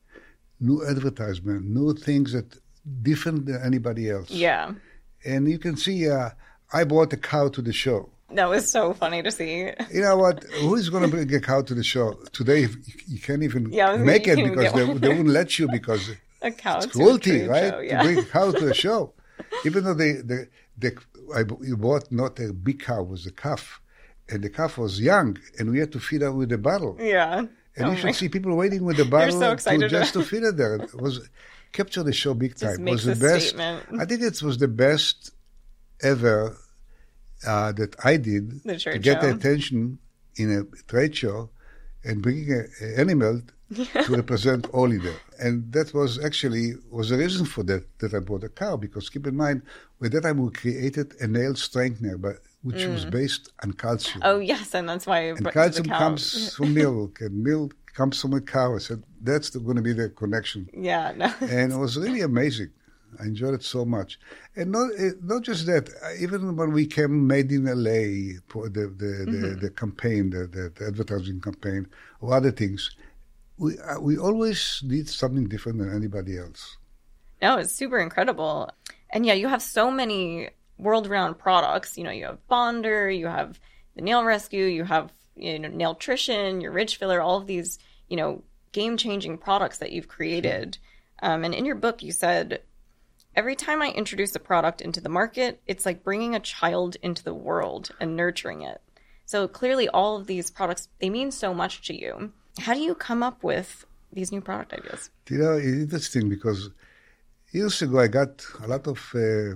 new 0.59 0.85
advertisement, 0.85 1.65
new 1.65 1.93
things 1.93 2.33
that 2.33 2.57
different 3.01 3.45
than 3.45 3.61
anybody 3.63 4.09
else. 4.09 4.29
Yeah. 4.31 4.73
And 5.25 5.49
you 5.49 5.59
can 5.59 5.77
see, 5.77 6.09
uh, 6.09 6.29
I 6.71 6.83
brought 6.83 7.13
a 7.13 7.17
cow 7.17 7.49
to 7.49 7.61
the 7.61 7.73
show. 7.73 8.09
That 8.31 8.49
was 8.49 8.69
so 8.69 8.93
funny 8.93 9.23
to 9.23 9.31
see. 9.31 9.71
You 9.93 10.01
know 10.01 10.17
what? 10.17 10.43
Who 10.59 10.75
is 10.75 10.89
going 10.89 11.03
to 11.03 11.09
bring 11.09 11.33
a 11.33 11.39
cow 11.39 11.61
to 11.61 11.73
the 11.73 11.83
show 11.83 12.13
today? 12.33 12.67
You 13.07 13.19
can't 13.19 13.41
even 13.41 13.71
yeah, 13.71 13.95
make 13.95 14.27
it 14.27 14.35
because 14.35 14.73
they, 14.73 14.85
they 14.85 15.07
wouldn't 15.09 15.29
let 15.29 15.57
you 15.57 15.69
because 15.71 16.11
a 16.41 16.51
cow. 16.51 16.77
It's 16.77 16.87
cruelty, 16.87 17.47
right? 17.47 17.71
Show, 17.71 17.79
yeah. 17.79 18.01
To 18.01 18.03
bring 18.03 18.19
a 18.19 18.25
cow 18.25 18.51
to 18.51 18.67
a 18.69 18.73
show, 18.85 19.13
even 19.65 19.85
though 19.85 19.93
they, 19.93 20.13
they, 20.13 20.43
they, 20.77 20.91
I, 21.33 21.43
you 21.61 21.77
bought 21.77 22.11
not 22.11 22.37
a 22.39 22.51
big 22.51 22.81
cow, 22.81 23.01
it 23.01 23.07
was 23.07 23.25
a 23.25 23.31
calf, 23.31 23.79
and 24.27 24.43
the 24.43 24.49
calf 24.49 24.77
was 24.77 24.99
young, 24.99 25.37
and 25.57 25.71
we 25.71 25.79
had 25.79 25.93
to 25.93 25.99
feed 25.99 26.21
her 26.21 26.31
with 26.31 26.51
a 26.51 26.57
bottle. 26.57 26.97
Yeah. 26.99 27.45
And 27.77 27.87
oh 27.87 27.91
you 27.91 27.97
should 27.97 28.15
see 28.15 28.29
people 28.29 28.55
waiting 28.55 28.83
with 28.83 28.97
the 28.97 29.05
bottle 29.15 29.39
so 29.39 29.77
to, 29.77 29.87
just 29.87 30.13
to 30.13 30.23
feed 30.29 30.43
it 30.43 30.57
there. 30.57 30.75
It 30.75 30.95
was 30.95 31.29
capture 31.71 32.03
the 32.03 32.13
show 32.13 32.33
big 32.33 32.55
time. 32.55 32.85
Was 32.85 33.05
the 33.05 33.15
best. 33.15 33.49
Statement. 33.49 33.85
I 33.99 34.05
think 34.05 34.21
it 34.21 34.41
was 34.41 34.57
the 34.57 34.67
best 34.67 35.31
ever 36.01 36.57
uh, 37.45 37.71
that 37.73 37.95
I 38.03 38.17
did 38.17 38.63
to 38.79 38.99
get 38.99 39.21
the 39.21 39.31
attention 39.35 39.99
in 40.37 40.51
a 40.51 40.83
trade 40.83 41.15
show 41.15 41.49
and 42.03 42.21
bringing 42.21 42.51
an 42.51 42.69
animal 42.97 43.41
to 43.75 44.15
represent 44.15 44.67
Orly 44.71 44.97
there. 44.97 45.19
And 45.39 45.71
that 45.73 45.93
was 45.93 46.23
actually 46.23 46.73
was 46.89 47.09
the 47.09 47.17
reason 47.17 47.45
for 47.45 47.63
that 47.63 47.83
that 47.99 48.13
I 48.13 48.19
bought 48.19 48.43
a 48.43 48.49
cow 48.49 48.77
because 48.77 49.09
keep 49.09 49.27
in 49.27 49.35
mind 49.35 49.61
with 49.99 50.13
that 50.13 50.21
time 50.21 50.37
we 50.37 50.51
created 50.51 51.13
a 51.19 51.27
nail 51.27 51.55
strengthener, 51.55 52.17
but 52.17 52.37
which 52.67 52.83
mm. 52.83 52.91
was 52.91 53.05
based 53.05 53.49
on 53.63 53.71
calcium. 53.71 54.21
Oh 54.25 54.39
yes, 54.39 54.73
and 54.73 54.89
that's 54.89 55.07
why. 55.07 55.21
And 55.21 55.51
calcium 55.51 55.87
comes 55.87 56.53
from 56.55 56.73
milk, 56.73 57.21
and 57.21 57.41
milk 57.41 57.73
comes 57.93 58.21
from 58.21 58.33
a 58.33 58.41
cow. 58.41 58.75
I 58.75 58.79
said 58.79 59.03
that's 59.21 59.51
going 59.51 59.77
to 59.77 59.81
be 59.81 59.93
the 59.93 60.09
connection. 60.09 60.69
Yeah, 60.73 61.13
no. 61.15 61.33
and 61.39 61.71
it 61.71 61.77
was 61.85 61.97
really 61.97 62.21
amazing. 62.21 62.71
I 63.21 63.23
enjoyed 63.23 63.53
it 63.53 63.63
so 63.63 63.85
much, 63.85 64.19
and 64.57 64.73
not 64.73 64.89
eh, 64.97 65.11
not 65.23 65.43
just 65.43 65.65
that. 65.67 65.89
Even 66.19 66.57
when 66.57 66.73
we 66.73 66.85
came 66.85 67.25
made 67.25 67.53
in 67.53 67.63
LA, 67.63 68.37
for 68.49 68.67
the 68.67 68.87
the, 68.87 69.05
mm-hmm. 69.05 69.41
the, 69.41 69.55
the, 69.61 69.69
campaign, 69.69 70.29
the, 70.31 70.47
the, 70.47 70.85
advertising 70.85 71.39
campaign, 71.39 71.87
or 72.19 72.33
other 72.33 72.51
things, 72.51 72.91
we 73.57 73.79
uh, 73.79 73.97
we 74.01 74.17
always 74.17 74.83
did 74.85 75.07
something 75.07 75.47
different 75.47 75.79
than 75.79 75.95
anybody 75.95 76.37
else. 76.37 76.75
No, 77.41 77.57
it's 77.59 77.73
super 77.73 77.99
incredible, 77.99 78.69
and 79.11 79.25
yeah, 79.25 79.35
you 79.35 79.47
have 79.47 79.61
so 79.61 79.89
many 79.89 80.49
world-renowned 80.77 81.37
products. 81.37 81.97
You 81.97 82.03
know, 82.03 82.11
you 82.11 82.25
have 82.25 82.45
Bonder, 82.47 83.09
you 83.09 83.27
have 83.27 83.59
the 83.95 84.01
Nail 84.01 84.23
Rescue, 84.23 84.65
you 84.65 84.83
have 84.83 85.11
you 85.35 85.59
know 85.59 85.69
Nailtrition, 85.69 86.61
your 86.61 86.71
Ridge 86.71 86.97
Filler, 86.97 87.21
all 87.21 87.37
of 87.37 87.47
these 87.47 87.79
you 88.09 88.17
know 88.17 88.43
game-changing 88.71 89.37
products 89.37 89.79
that 89.79 89.91
you've 89.91 90.07
created. 90.07 90.77
Um, 91.21 91.43
and 91.43 91.53
in 91.53 91.65
your 91.65 91.75
book, 91.75 92.03
you 92.03 92.11
said 92.11 92.61
every 93.35 93.55
time 93.55 93.81
I 93.81 93.89
introduce 93.91 94.35
a 94.35 94.39
product 94.39 94.81
into 94.81 95.01
the 95.01 95.09
market, 95.09 95.61
it's 95.67 95.85
like 95.85 96.03
bringing 96.03 96.35
a 96.35 96.39
child 96.39 96.97
into 97.01 97.23
the 97.23 97.33
world 97.33 97.89
and 97.99 98.15
nurturing 98.15 98.61
it. 98.61 98.81
So 99.25 99.47
clearly, 99.47 99.89
all 99.89 100.15
of 100.17 100.27
these 100.27 100.49
products 100.51 100.89
they 100.99 101.09
mean 101.09 101.31
so 101.31 101.53
much 101.53 101.87
to 101.87 101.93
you. 101.93 102.31
How 102.59 102.73
do 102.73 102.79
you 102.79 102.95
come 102.95 103.21
up 103.23 103.43
with 103.43 103.85
these 104.11 104.31
new 104.31 104.41
product 104.41 104.73
ideas? 104.73 105.09
You 105.29 105.39
know, 105.39 105.53
it's 105.53 105.93
interesting 105.93 106.29
because 106.29 106.69
years 107.51 107.81
ago 107.81 107.99
I 107.99 108.07
got 108.07 108.45
a 108.63 108.67
lot 108.67 108.87
of 108.87 108.99
uh, 109.13 109.55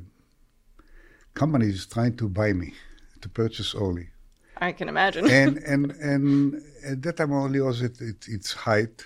companies 1.34 1.86
trying 1.86 2.16
to 2.18 2.30
buy 2.30 2.54
me 2.54 2.74
to 3.22 3.30
purchase 3.30 3.74
Orly. 3.74 4.10
I 4.58 4.72
can 4.72 4.90
imagine. 4.90 5.30
and 5.42 5.58
and 5.58 5.92
and 5.92 6.62
at 6.86 7.02
that 7.04 7.18
time 7.18 7.32
Orly 7.32 7.62
was 7.62 7.82
at, 7.82 8.02
at 8.02 8.28
its 8.28 8.54
height, 8.54 9.06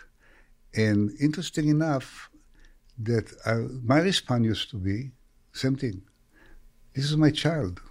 and 0.74 1.12
interesting 1.20 1.70
enough, 1.70 2.30
that 3.00 3.32
I, 3.46 3.54
my 3.84 4.00
response 4.00 4.46
used 4.46 4.70
to 4.72 4.78
be 4.78 5.12
same 5.54 5.76
thing. 5.76 6.02
This 6.94 7.06
is 7.06 7.18
my 7.18 7.32
child. 7.32 7.82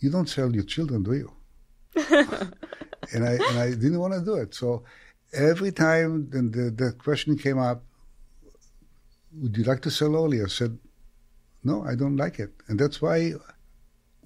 You 0.00 0.10
don't 0.10 0.28
sell 0.28 0.54
your 0.54 0.64
children, 0.64 1.02
do 1.02 1.14
you? 1.14 1.32
and 3.12 3.24
I 3.24 3.32
and 3.32 3.58
I 3.58 3.70
didn't 3.70 3.98
want 3.98 4.14
to 4.14 4.24
do 4.24 4.34
it. 4.34 4.54
So 4.54 4.84
every 5.32 5.72
time 5.72 6.30
the, 6.30 6.42
the, 6.42 6.70
the 6.70 6.92
question 6.92 7.36
came 7.36 7.58
up, 7.58 7.84
would 9.32 9.56
you 9.56 9.64
like 9.64 9.82
to 9.82 9.90
sell 9.90 10.16
Orly? 10.16 10.42
I 10.42 10.46
said, 10.46 10.78
no, 11.62 11.84
I 11.84 11.94
don't 11.94 12.16
like 12.16 12.38
it. 12.38 12.52
And 12.68 12.78
that's 12.78 13.00
why 13.02 13.34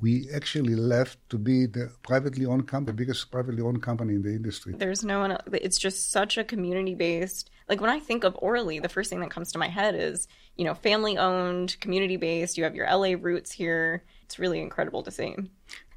we 0.01 0.29
actually 0.35 0.75
left 0.75 1.19
to 1.31 1.39
be 1.39 1.67
the 1.67 1.91
privately 2.03 2.47
owned 2.47 2.67
company, 2.67 2.93
the 2.93 3.05
biggest 3.05 3.31
privately 3.31 3.63
owned 3.63 3.83
company 3.83 4.15
in 4.15 4.23
the 4.23 4.31
industry. 4.31 4.75
There's 4.77 5.05
no 5.05 5.21
one, 5.21 5.39
it's 5.53 5.79
just 5.79 6.11
such 6.11 6.37
a 6.37 6.45
community 6.45 6.95
based. 6.95 7.51
Like 7.69 7.81
when 7.81 7.91
I 7.91 8.01
think 8.01 8.25
of 8.25 8.37
Orly, 8.41 8.81
the 8.81 8.89
first 8.89 9.09
thing 9.09 9.21
that 9.21 9.31
comes 9.31 9.53
to 9.53 9.59
my 9.59 9.69
head 9.69 9.95
is, 9.95 10.29
you 10.57 10.65
know, 10.65 10.75
family 10.75 11.17
owned, 11.17 11.77
community 11.81 12.17
based. 12.17 12.59
You 12.59 12.65
have 12.65 12.75
your 12.75 12.87
LA 12.87 13.15
roots 13.19 13.53
here. 13.53 14.05
It's 14.25 14.39
really 14.39 14.61
incredible 14.61 15.03
to 15.05 15.11
see. 15.11 15.37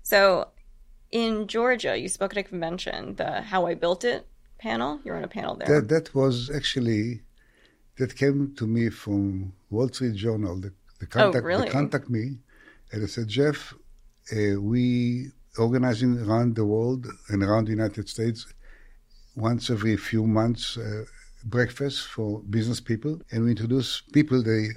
So 0.03 0.49
in 1.11 1.47
Georgia, 1.47 1.97
you 1.97 2.07
spoke 2.07 2.33
at 2.33 2.37
a 2.37 2.43
convention, 2.43 3.15
the 3.15 3.41
How 3.41 3.65
I 3.65 3.73
Built 3.73 4.03
It 4.03 4.27
panel. 4.59 4.99
You're 5.03 5.17
on 5.17 5.23
a 5.23 5.27
panel 5.27 5.55
there. 5.55 5.81
That, 5.81 5.89
that 5.89 6.15
was 6.15 6.49
actually, 6.49 7.21
that 7.97 8.15
came 8.15 8.53
to 8.55 8.67
me 8.67 8.89
from 8.89 9.53
Wall 9.69 9.89
Street 9.89 10.15
Journal. 10.15 10.55
The, 10.55 10.73
the 10.99 11.05
oh, 11.05 11.09
contact, 11.09 11.43
oh, 11.43 11.47
really? 11.47 11.65
They 11.65 11.71
contact 11.71 12.09
me 12.09 12.37
and 12.91 13.03
they 13.03 13.07
said, 13.07 13.27
Jeff, 13.27 13.73
uh, 14.31 14.59
we 14.59 15.31
organizing 15.57 16.19
around 16.19 16.55
the 16.55 16.65
world 16.65 17.07
and 17.29 17.43
around 17.43 17.65
the 17.65 17.71
United 17.71 18.07
States 18.09 18.45
once 19.35 19.69
every 19.69 19.95
few 19.97 20.25
months 20.25 20.77
uh, 20.77 21.05
breakfast 21.45 22.07
for 22.07 22.41
business 22.41 22.81
people, 22.81 23.21
and 23.31 23.43
we 23.43 23.51
introduce 23.51 24.01
people. 24.01 24.43
They 24.43 24.69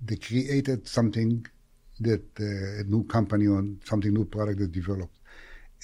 they 0.00 0.16
created 0.16 0.86
something 0.86 1.46
that 2.00 2.24
uh, 2.38 2.80
a 2.80 2.84
new 2.84 3.04
company 3.04 3.46
or 3.46 3.64
something 3.84 4.12
new 4.12 4.26
product 4.26 4.58
they 4.60 4.66
developed, 4.66 5.16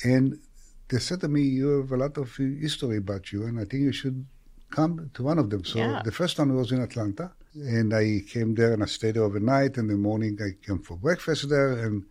and 0.05 0.39
they 0.89 0.99
said 0.99 1.21
to 1.21 1.29
me, 1.29 1.43
"You 1.43 1.81
have 1.81 1.93
a 1.93 1.97
lot 1.97 2.19
of 2.19 2.35
history 2.37 2.99
about 2.99 3.33
you, 3.33 3.45
and 3.45 3.59
I 3.59 3.65
think 3.65 3.83
you 3.83 3.93
should 3.93 4.27
come 4.71 5.11
to 5.15 5.23
one 5.23 5.39
of 5.39 5.51
them." 5.51 5.65
So 5.65 5.79
yeah. 5.79 6.03
the 6.05 6.13
first 6.13 6.39
one 6.39 6.55
was 6.55 6.71
in 6.73 6.81
Atlanta, 6.83 7.33
and 7.55 7.93
I 7.95 8.23
came 8.29 8.55
there 8.55 8.73
and 8.75 8.83
I 8.83 8.87
stayed 8.87 9.17
overnight. 9.17 9.79
And 9.79 9.91
in 9.91 9.97
the 9.97 10.03
morning 10.11 10.39
I 10.41 10.51
came 10.65 10.81
for 10.81 10.97
breakfast 10.97 11.49
there, 11.49 11.73
and 11.73 12.05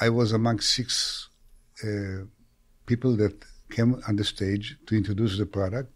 I 0.00 0.08
was 0.10 0.32
among 0.32 0.60
six 0.60 1.28
uh, 1.82 2.24
people 2.86 3.16
that 3.16 3.44
came 3.70 4.00
on 4.06 4.16
the 4.16 4.24
stage 4.24 4.76
to 4.86 4.96
introduce 4.96 5.38
the 5.38 5.46
product. 5.46 5.92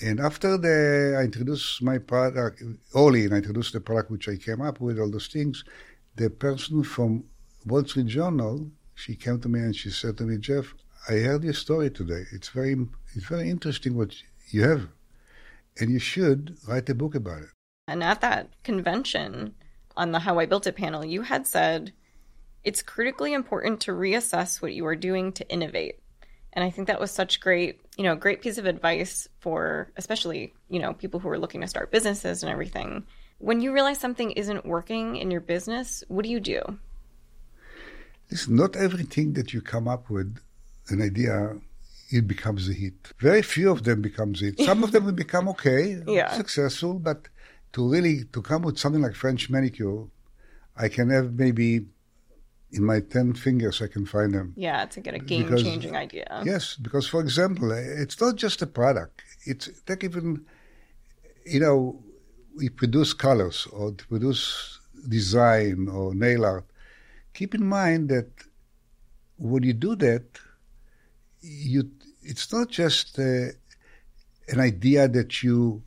And 0.00 0.20
after 0.20 0.56
the, 0.56 1.16
I 1.18 1.24
introduced 1.24 1.82
my 1.82 1.98
product, 1.98 2.62
Orly, 2.94 3.24
and 3.24 3.34
I 3.34 3.38
introduced 3.38 3.72
the 3.72 3.80
product 3.80 4.10
which 4.10 4.28
I 4.28 4.36
came 4.36 4.60
up 4.62 4.80
with, 4.80 4.98
all 4.98 5.10
those 5.10 5.26
things, 5.26 5.64
the 6.16 6.30
person 6.30 6.82
from 6.82 7.24
Wall 7.66 7.84
Street 7.84 8.06
Journal, 8.06 8.70
she 8.94 9.14
came 9.16 9.40
to 9.40 9.48
me 9.48 9.60
and 9.60 9.76
she 9.76 9.90
said 9.90 10.16
to 10.18 10.24
me, 10.24 10.38
Jeff, 10.38 10.74
I 11.08 11.14
heard 11.14 11.44
your 11.44 11.52
story 11.52 11.90
today. 11.90 12.24
It's 12.32 12.48
very, 12.48 12.76
it's 13.14 13.26
very 13.26 13.50
interesting 13.50 13.96
what 13.96 14.14
you 14.50 14.62
have, 14.62 14.88
and 15.78 15.90
you 15.90 15.98
should 15.98 16.56
write 16.68 16.88
a 16.88 16.94
book 16.94 17.14
about 17.14 17.42
it. 17.42 17.48
And 17.88 18.02
at 18.02 18.20
that 18.20 18.50
convention 18.62 19.54
on 19.96 20.12
the 20.12 20.20
How 20.20 20.38
I 20.38 20.46
Built 20.46 20.66
It 20.66 20.76
panel, 20.76 21.04
you 21.04 21.22
had 21.22 21.46
said 21.46 21.92
it's 22.64 22.82
critically 22.82 23.32
important 23.32 23.80
to 23.80 23.92
reassess 23.92 24.62
what 24.62 24.74
you 24.74 24.86
are 24.86 24.96
doing 24.96 25.32
to 25.32 25.48
innovate. 25.48 25.98
And 26.52 26.64
I 26.64 26.70
think 26.70 26.88
that 26.88 27.00
was 27.00 27.10
such 27.10 27.40
great, 27.40 27.80
you 27.96 28.04
know, 28.04 28.14
great 28.14 28.42
piece 28.42 28.58
of 28.58 28.66
advice 28.66 29.28
for 29.40 29.90
especially, 29.96 30.52
you 30.68 30.78
know, 30.78 30.92
people 30.92 31.18
who 31.18 31.28
are 31.28 31.38
looking 31.38 31.62
to 31.62 31.66
start 31.66 31.90
businesses 31.90 32.42
and 32.42 32.52
everything. 32.52 33.04
When 33.38 33.60
you 33.60 33.72
realize 33.72 33.98
something 33.98 34.30
isn't 34.32 34.66
working 34.66 35.16
in 35.16 35.30
your 35.30 35.40
business, 35.40 36.04
what 36.08 36.24
do 36.24 36.30
you 36.30 36.40
do? 36.40 36.60
Listen, 38.30 38.56
not 38.56 38.76
everything 38.76 39.32
that 39.32 39.52
you 39.52 39.60
come 39.60 39.88
up 39.88 40.10
with, 40.10 40.38
an 40.88 41.02
idea, 41.02 41.56
it 42.10 42.28
becomes 42.28 42.68
a 42.68 42.72
hit. 42.72 43.12
Very 43.18 43.42
few 43.42 43.70
of 43.70 43.84
them 43.84 44.02
becomes 44.02 44.42
a 44.42 44.46
hit. 44.46 44.60
Some 44.60 44.84
of 44.84 44.92
them 44.92 45.06
will 45.06 45.12
become 45.12 45.48
okay, 45.48 46.02
yeah. 46.06 46.32
successful, 46.32 46.94
but 46.94 47.28
to 47.72 47.88
really 47.88 48.24
to 48.32 48.42
come 48.42 48.62
with 48.62 48.78
something 48.78 49.02
like 49.02 49.14
French 49.14 49.48
manicure, 49.48 50.04
I 50.76 50.88
can 50.88 51.08
have 51.10 51.32
maybe 51.32 51.86
in 52.72 52.84
my 52.84 53.00
10 53.00 53.34
fingers 53.34 53.82
I 53.82 53.86
can 53.86 54.06
find 54.06 54.32
them. 54.34 54.54
Yeah, 54.56 54.86
to 54.86 55.00
get 55.00 55.14
a 55.14 55.18
game 55.18 55.48
changing 55.56 55.94
idea. 55.94 56.42
Yes, 56.44 56.76
because 56.76 57.06
for 57.06 57.20
example, 57.20 57.70
it's 57.72 58.20
not 58.20 58.36
just 58.36 58.62
a 58.62 58.66
product. 58.66 59.22
It's 59.44 59.68
like 59.88 60.04
even, 60.04 60.44
you 61.44 61.60
know, 61.60 62.02
we 62.56 62.68
produce 62.68 63.12
colors 63.12 63.66
or 63.72 63.92
produce 63.92 64.80
design 65.08 65.88
or 65.88 66.14
nail 66.14 66.44
art. 66.44 66.64
Keep 67.34 67.54
in 67.54 67.66
mind 67.66 68.08
that 68.08 68.28
when 69.38 69.62
you 69.62 69.72
do 69.72 69.96
that, 69.96 70.24
you 71.40 71.90
it's 72.22 72.52
not 72.52 72.68
just 72.68 73.18
uh, 73.18 73.48
an 74.48 74.60
idea 74.60 75.08
that 75.08 75.42
you 75.42 75.82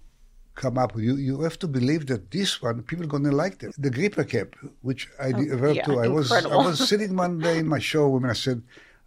come 0.55 0.77
up 0.77 0.95
with. 0.95 1.03
You, 1.03 1.15
you 1.17 1.41
have 1.41 1.59
to 1.59 1.67
believe 1.67 2.07
that 2.07 2.31
this 2.31 2.61
one, 2.61 2.81
people 2.83 3.05
are 3.05 3.09
going 3.09 3.23
to 3.23 3.31
like 3.31 3.61
it. 3.61 3.75
The 3.77 3.89
gripper 3.89 4.23
cap, 4.23 4.55
which 4.81 5.09
I 5.19 5.31
oh, 5.33 5.43
developed 5.43 5.77
yeah, 5.77 5.85
too. 5.85 5.99
I 5.99 6.07
was, 6.07 6.31
I 6.31 6.55
was 6.55 6.87
sitting 6.87 7.15
one 7.25 7.39
day 7.39 7.59
in 7.59 7.67
my 7.67 7.79
showroom 7.79 8.23
and 8.23 8.31
I 8.31 8.35
said, 8.35 8.61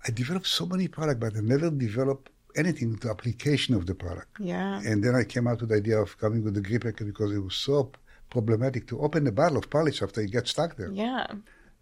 I 0.07 0.11
developed 0.11 0.47
so 0.47 0.67
many 0.67 0.89
products, 0.89 1.21
but 1.21 1.37
I 1.37 1.41
never 1.41 1.71
developed 1.71 2.31
anything 2.57 2.97
to 2.99 3.11
application 3.11 3.75
of 3.75 3.87
the 3.87 3.95
product. 3.95 4.39
Yeah. 4.39 4.81
And 4.85 5.03
then 5.03 5.15
I 5.15 5.25
came 5.25 5.47
out 5.47 5.61
with 5.61 5.71
the 5.71 5.77
idea 5.77 5.99
of 6.01 6.19
coming 6.19 6.45
with 6.45 6.55
the 6.55 6.61
gripper 6.61 6.93
cap 6.93 7.07
because 7.07 7.33
it 7.33 7.39
was 7.39 7.55
so 7.55 7.91
problematic 8.31 8.87
to 8.89 9.01
open 9.01 9.25
the 9.25 9.33
bottle 9.33 9.59
of 9.59 9.71
polish 9.71 10.03
after 10.03 10.21
it 10.21 10.31
gets 10.31 10.51
stuck 10.51 10.77
there. 10.77 10.91
Yeah. 10.93 11.27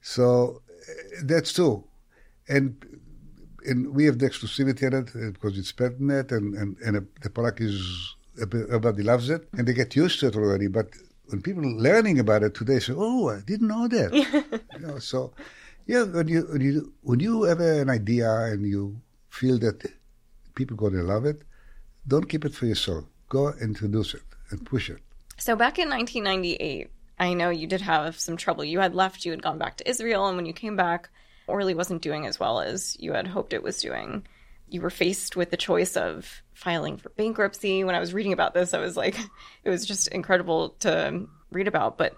So 0.00 0.62
uh, 0.68 0.92
that's 1.24 1.52
true. 1.52 1.84
And 2.48 2.84
and 3.64 3.92
we 3.94 4.04
have 4.04 4.18
the 4.20 4.26
exclusivity 4.30 4.86
on 4.86 4.94
it 5.02 5.10
uh, 5.16 5.32
because 5.32 5.58
it's 5.58 5.72
patented 5.72 6.30
and, 6.30 6.54
and, 6.54 6.76
and 6.78 7.08
the 7.20 7.30
product 7.30 7.60
is 7.60 8.14
everybody 8.40 9.02
loves 9.02 9.30
it 9.30 9.48
and 9.52 9.66
they 9.66 9.72
get 9.72 9.96
used 9.96 10.20
to 10.20 10.28
it 10.28 10.36
already. 10.36 10.66
But 10.68 10.88
when 11.26 11.42
people 11.42 11.62
learning 11.62 12.18
about 12.18 12.42
it 12.42 12.54
today 12.54 12.78
say, 12.78 12.94
"Oh, 12.96 13.28
I 13.30 13.40
didn't 13.40 13.68
know 13.68 13.88
that," 13.88 14.12
you 14.74 14.80
know, 14.80 14.98
so 14.98 15.32
yeah, 15.86 16.02
when 16.02 16.28
you 16.28 16.42
when 16.50 16.60
you 16.60 16.92
when 17.02 17.20
you 17.20 17.42
have 17.44 17.60
an 17.60 17.90
idea 17.90 18.30
and 18.30 18.66
you 18.66 19.00
feel 19.28 19.58
that 19.58 19.84
people 20.54 20.76
going 20.76 20.94
to 20.94 21.02
love 21.02 21.24
it, 21.24 21.42
don't 22.06 22.28
keep 22.28 22.44
it 22.44 22.54
for 22.54 22.66
yourself. 22.66 23.04
Go 23.28 23.52
introduce 23.60 24.14
it 24.14 24.22
and 24.50 24.64
push 24.64 24.90
it. 24.90 24.98
So 25.38 25.54
back 25.56 25.78
in 25.78 25.90
1998, 25.90 26.90
I 27.18 27.34
know 27.34 27.50
you 27.50 27.66
did 27.66 27.82
have 27.82 28.18
some 28.18 28.36
trouble. 28.36 28.64
You 28.64 28.80
had 28.80 28.94
left, 28.94 29.24
you 29.24 29.32
had 29.32 29.42
gone 29.42 29.58
back 29.58 29.76
to 29.78 29.88
Israel, 29.88 30.26
and 30.26 30.36
when 30.36 30.46
you 30.46 30.52
came 30.52 30.76
back, 30.76 31.10
Orly 31.46 31.74
wasn't 31.74 32.02
doing 32.02 32.26
as 32.26 32.40
well 32.40 32.60
as 32.60 32.96
you 32.98 33.12
had 33.12 33.28
hoped 33.28 33.52
it 33.52 33.62
was 33.62 33.80
doing 33.80 34.24
you 34.68 34.80
were 34.80 34.90
faced 34.90 35.36
with 35.36 35.50
the 35.50 35.56
choice 35.56 35.96
of 35.96 36.42
filing 36.52 36.96
for 36.96 37.10
bankruptcy. 37.10 37.84
When 37.84 37.94
I 37.94 38.00
was 38.00 38.14
reading 38.14 38.32
about 38.32 38.54
this, 38.54 38.74
I 38.74 38.80
was 38.80 38.96
like, 38.96 39.16
it 39.64 39.70
was 39.70 39.86
just 39.86 40.08
incredible 40.08 40.70
to 40.80 41.26
read 41.50 41.68
about. 41.68 41.98
But 41.98 42.16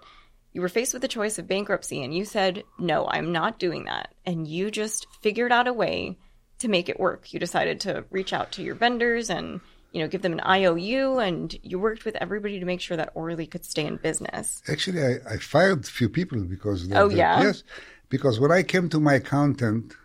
you 0.53 0.61
were 0.61 0.69
faced 0.69 0.93
with 0.93 1.01
the 1.01 1.07
choice 1.07 1.37
of 1.37 1.47
bankruptcy, 1.47 2.03
and 2.03 2.13
you 2.13 2.25
said, 2.25 2.63
no, 2.79 3.07
I'm 3.07 3.31
not 3.31 3.59
doing 3.59 3.85
that. 3.85 4.13
And 4.25 4.47
you 4.47 4.71
just 4.71 5.07
figured 5.21 5.51
out 5.51 5.67
a 5.67 5.73
way 5.73 6.17
to 6.59 6.67
make 6.67 6.89
it 6.89 6.99
work. 6.99 7.31
You 7.33 7.39
decided 7.39 7.81
to 7.81 8.05
reach 8.09 8.33
out 8.33 8.51
to 8.53 8.63
your 8.63 8.75
vendors 8.75 9.29
and 9.29 9.61
you 9.91 10.01
know, 10.01 10.07
give 10.07 10.21
them 10.21 10.33
an 10.33 10.41
IOU, 10.41 11.17
and 11.17 11.57
you 11.63 11.79
worked 11.79 12.05
with 12.05 12.15
everybody 12.17 12.59
to 12.59 12.65
make 12.65 12.81
sure 12.81 12.97
that 12.97 13.11
Orly 13.15 13.47
could 13.47 13.65
stay 13.65 13.85
in 13.85 13.97
business. 13.97 14.61
Actually, 14.69 15.03
I, 15.03 15.33
I 15.33 15.37
fired 15.37 15.83
a 15.83 15.87
few 15.87 16.09
people 16.09 16.41
because. 16.41 16.87
oh 16.93 17.09
yeah. 17.09 17.41
Yes, 17.41 17.63
because 18.09 18.39
when 18.39 18.51
I 18.51 18.63
came 18.63 18.89
to 18.89 18.99
my 18.99 19.15
accountant, 19.15 19.95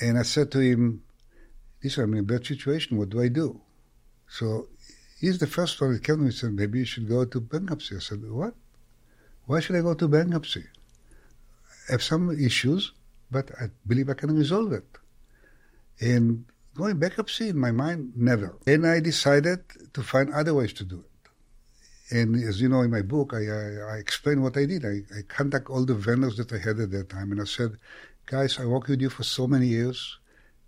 and 0.00 0.18
I 0.18 0.22
said 0.22 0.52
to 0.52 0.60
him, 0.60 1.02
this 1.82 1.98
I'm 1.98 2.12
in 2.14 2.20
a 2.20 2.22
bad 2.22 2.46
situation. 2.46 2.96
What 2.96 3.10
do 3.10 3.20
I 3.20 3.28
do? 3.28 3.60
So 4.28 4.68
he's 5.20 5.38
the 5.38 5.46
first 5.46 5.80
one 5.80 5.92
that 5.92 6.04
came 6.04 6.16
to 6.16 6.20
me 6.22 6.26
and 6.26 6.34
said, 6.34 6.52
maybe 6.52 6.78
you 6.80 6.84
should 6.84 7.08
go 7.08 7.24
to 7.24 7.40
bankruptcy. 7.40 7.96
I 7.96 7.98
said, 7.98 8.22
what? 8.30 8.54
Why 9.46 9.60
should 9.60 9.76
I 9.76 9.80
go 9.80 9.94
to 9.94 10.08
bankruptcy? 10.08 10.64
I 11.88 11.92
have 11.92 12.02
some 12.02 12.30
issues, 12.30 12.92
but 13.30 13.50
I 13.60 13.70
believe 13.86 14.08
I 14.08 14.14
can 14.14 14.34
resolve 14.34 14.72
it. 14.72 14.86
And 16.00 16.44
going 16.74 16.98
bankruptcy 16.98 17.48
in 17.48 17.58
my 17.58 17.72
mind, 17.72 18.12
never. 18.16 18.56
And 18.66 18.86
I 18.86 19.00
decided 19.00 19.60
to 19.92 20.02
find 20.02 20.32
other 20.32 20.54
ways 20.54 20.72
to 20.74 20.84
do 20.84 21.00
it. 21.00 22.16
And 22.16 22.36
as 22.44 22.60
you 22.60 22.68
know, 22.68 22.82
in 22.82 22.90
my 22.90 23.02
book, 23.02 23.32
I, 23.34 23.38
I, 23.38 23.94
I 23.94 23.96
explain 23.96 24.42
what 24.42 24.56
I 24.56 24.66
did. 24.66 24.84
I, 24.84 25.02
I 25.16 25.22
contact 25.28 25.70
all 25.70 25.84
the 25.84 25.94
vendors 25.94 26.36
that 26.36 26.52
I 26.52 26.58
had 26.58 26.78
at 26.78 26.90
that 26.90 27.08
time, 27.08 27.32
and 27.32 27.40
I 27.40 27.44
said, 27.44 27.78
guys, 28.26 28.58
I 28.58 28.66
worked 28.66 28.88
with 28.88 29.00
you 29.00 29.08
for 29.08 29.22
so 29.22 29.46
many 29.46 29.66
years. 29.66 30.18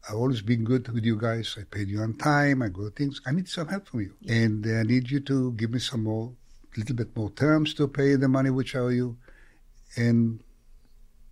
I've 0.08 0.16
always 0.16 0.42
been 0.42 0.64
good 0.64 0.88
with 0.88 1.04
you 1.04 1.16
guys. 1.16 1.56
I 1.58 1.64
paid 1.64 1.88
you 1.88 2.00
on 2.00 2.14
time. 2.14 2.62
I 2.62 2.68
got 2.68 2.94
things. 2.96 3.20
I 3.26 3.32
need 3.32 3.48
some 3.48 3.68
help 3.68 3.88
from 3.88 4.00
you. 4.02 4.14
And 4.28 4.66
uh, 4.66 4.80
I 4.80 4.82
need 4.82 5.10
you 5.10 5.20
to 5.20 5.52
give 5.52 5.70
me 5.70 5.78
some 5.78 6.04
more, 6.04 6.32
a 6.74 6.78
little 6.80 6.96
bit 6.96 7.16
more 7.16 7.30
terms 7.30 7.72
to 7.74 7.88
pay 7.88 8.14
the 8.16 8.28
money 8.28 8.50
which 8.50 8.74
I 8.76 8.80
owe 8.80 8.88
you. 8.88 9.16
And 9.96 10.40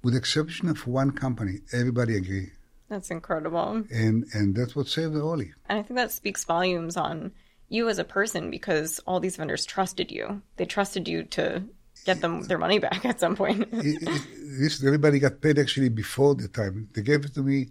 with 0.02 0.14
the 0.14 0.18
exception 0.18 0.68
of 0.68 0.86
one 0.86 1.10
company, 1.12 1.58
everybody 1.72 2.16
agreed. 2.16 2.52
That's 2.88 3.10
incredible. 3.10 3.84
And 3.90 4.26
and 4.34 4.54
that's 4.54 4.76
what 4.76 4.86
saved 4.88 5.16
Orly. 5.16 5.52
And 5.68 5.78
I 5.78 5.82
think 5.82 5.96
that 5.96 6.12
speaks 6.12 6.44
volumes 6.44 6.96
on 6.96 7.32
you 7.68 7.88
as 7.88 7.98
a 7.98 8.04
person 8.04 8.50
because 8.50 8.98
all 9.06 9.18
these 9.18 9.36
vendors 9.36 9.64
trusted 9.64 10.10
you. 10.12 10.42
They 10.58 10.66
trusted 10.66 11.08
you 11.08 11.22
to 11.24 11.62
get 12.04 12.20
them 12.20 12.42
their 12.42 12.58
money 12.58 12.78
back 12.78 13.04
at 13.10 13.18
some 13.20 13.34
point. 13.36 13.68
It- 13.72 14.02
it- 14.02 14.22
this, 14.60 14.84
everybody 14.84 15.18
got 15.18 15.40
paid 15.40 15.58
actually 15.58 15.88
before 15.88 16.34
the 16.34 16.46
time. 16.48 16.88
They 16.92 17.00
gave 17.00 17.24
it 17.24 17.32
to 17.34 17.42
me. 17.42 17.68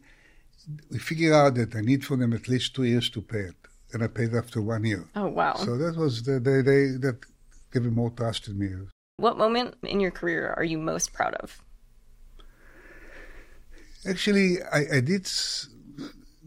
We 0.92 1.00
figured 1.00 1.34
out 1.34 1.56
that 1.56 1.76
I 1.76 1.82
need 1.82 2.06
for 2.06 2.18
them 2.18 2.34
at 2.34 2.48
least 2.48 2.76
two 2.76 2.84
years 2.84 3.10
to 3.12 3.22
pay 3.22 3.46
it. 3.52 3.56
And 3.94 4.04
I 4.04 4.08
paid 4.08 4.34
after 4.34 4.62
one 4.62 4.84
year. 4.86 5.04
oh 5.16 5.28
wow. 5.28 5.56
So 5.56 5.78
that 5.78 5.96
was 5.98 6.24
the 6.24 6.40
they, 6.40 6.62
they 6.62 6.82
that 7.06 7.18
gave 7.72 7.84
me 7.84 7.90
more 7.90 8.12
trust 8.12 8.48
in 8.48 8.58
me. 8.58 8.70
what 9.18 9.38
moment 9.38 9.76
in 9.84 10.00
your 10.00 10.12
career 10.12 10.54
are 10.58 10.64
you 10.64 10.78
most 10.78 11.14
proud 11.14 11.34
of? 11.36 11.62
Actually, 14.08 14.62
I, 14.64 14.98
I 14.98 15.00
did 15.02 15.30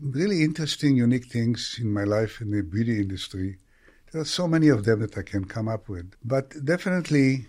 really 0.01 0.43
interesting, 0.43 0.97
unique 0.97 1.27
things 1.27 1.79
in 1.81 1.93
my 1.93 2.05
life 2.05 2.41
in 2.41 2.51
the 2.51 2.63
beauty 2.63 2.99
industry. 3.01 3.59
There 4.11 4.21
are 4.21 4.33
so 4.41 4.47
many 4.49 4.69
of 4.69 4.85
them 4.85 5.01
that 5.01 5.17
I 5.17 5.23
can 5.23 5.45
come 5.45 5.69
up 5.69 5.89
with. 5.89 6.15
But 6.25 6.47
definitely, 6.65 7.47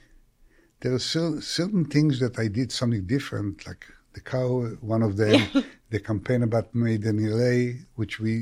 there 0.82 0.94
are 0.94 1.00
certain 1.00 1.86
things 1.86 2.20
that 2.20 2.38
I 2.38 2.48
did 2.48 2.72
something 2.72 3.06
different, 3.06 3.66
like 3.66 3.86
the 4.16 4.22
cow, 4.22 4.50
one 4.94 5.04
of 5.04 5.18
them, 5.18 5.40
the 5.92 6.00
campaign 6.00 6.42
about 6.44 6.74
Made 6.74 7.04
in 7.06 7.18
LA, 7.40 7.84
which 7.96 8.20
we, 8.20 8.34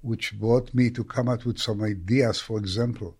which 0.00 0.26
brought 0.38 0.74
me 0.74 0.90
to 0.90 1.04
come 1.04 1.28
up 1.28 1.44
with 1.44 1.58
some 1.58 1.80
ideas. 1.82 2.40
For 2.40 2.58
example, 2.58 3.16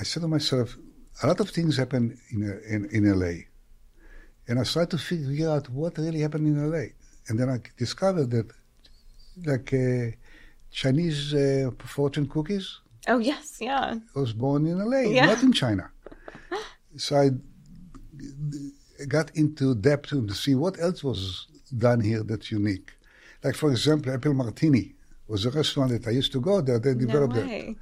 I 0.00 0.04
said 0.04 0.22
to 0.22 0.28
myself, 0.28 0.76
a 1.22 1.26
lot 1.26 1.40
of 1.40 1.50
things 1.50 1.76
happen 1.76 2.16
in 2.30 2.40
in, 2.74 2.80
in 2.96 3.20
LA. 3.20 3.34
And 4.48 4.58
I 4.58 4.62
started 4.62 4.92
to 4.96 4.98
figure 4.98 5.50
out 5.50 5.68
what 5.68 5.98
really 5.98 6.20
happened 6.20 6.46
in 6.46 6.70
LA. 6.70 6.86
And 7.28 7.38
then 7.38 7.50
I 7.50 7.58
discovered 7.76 8.30
that, 8.30 8.48
like, 9.44 9.68
uh, 9.74 10.16
Chinese 10.70 11.34
uh, 11.34 11.70
fortune 11.96 12.26
cookies 12.34 12.68
Oh 13.10 13.18
yes, 13.18 13.56
yeah. 13.60 13.94
I 14.14 14.18
was 14.18 14.32
born 14.34 14.66
in 14.66 14.78
LA, 14.78 15.00
Yeah. 15.00 15.26
not 15.26 15.42
in 15.42 15.52
China. 15.52 15.90
so 16.96 17.16
I 17.16 17.30
got 19.06 19.30
into 19.36 19.74
depth 19.74 20.10
to 20.10 20.28
see 20.34 20.54
what 20.54 20.80
else 20.80 21.04
was 21.04 21.46
done 21.76 22.00
here 22.00 22.22
that's 22.22 22.50
unique. 22.50 22.92
Like, 23.44 23.54
for 23.54 23.70
example, 23.70 24.12
Apple 24.12 24.34
Martini 24.34 24.94
was 25.28 25.44
a 25.44 25.50
restaurant 25.50 25.92
that 25.92 26.06
I 26.08 26.10
used 26.10 26.32
to 26.32 26.40
go 26.40 26.60
there. 26.60 26.78
They 26.78 26.94
developed 26.94 27.36
it. 27.36 27.46
way. 27.46 27.76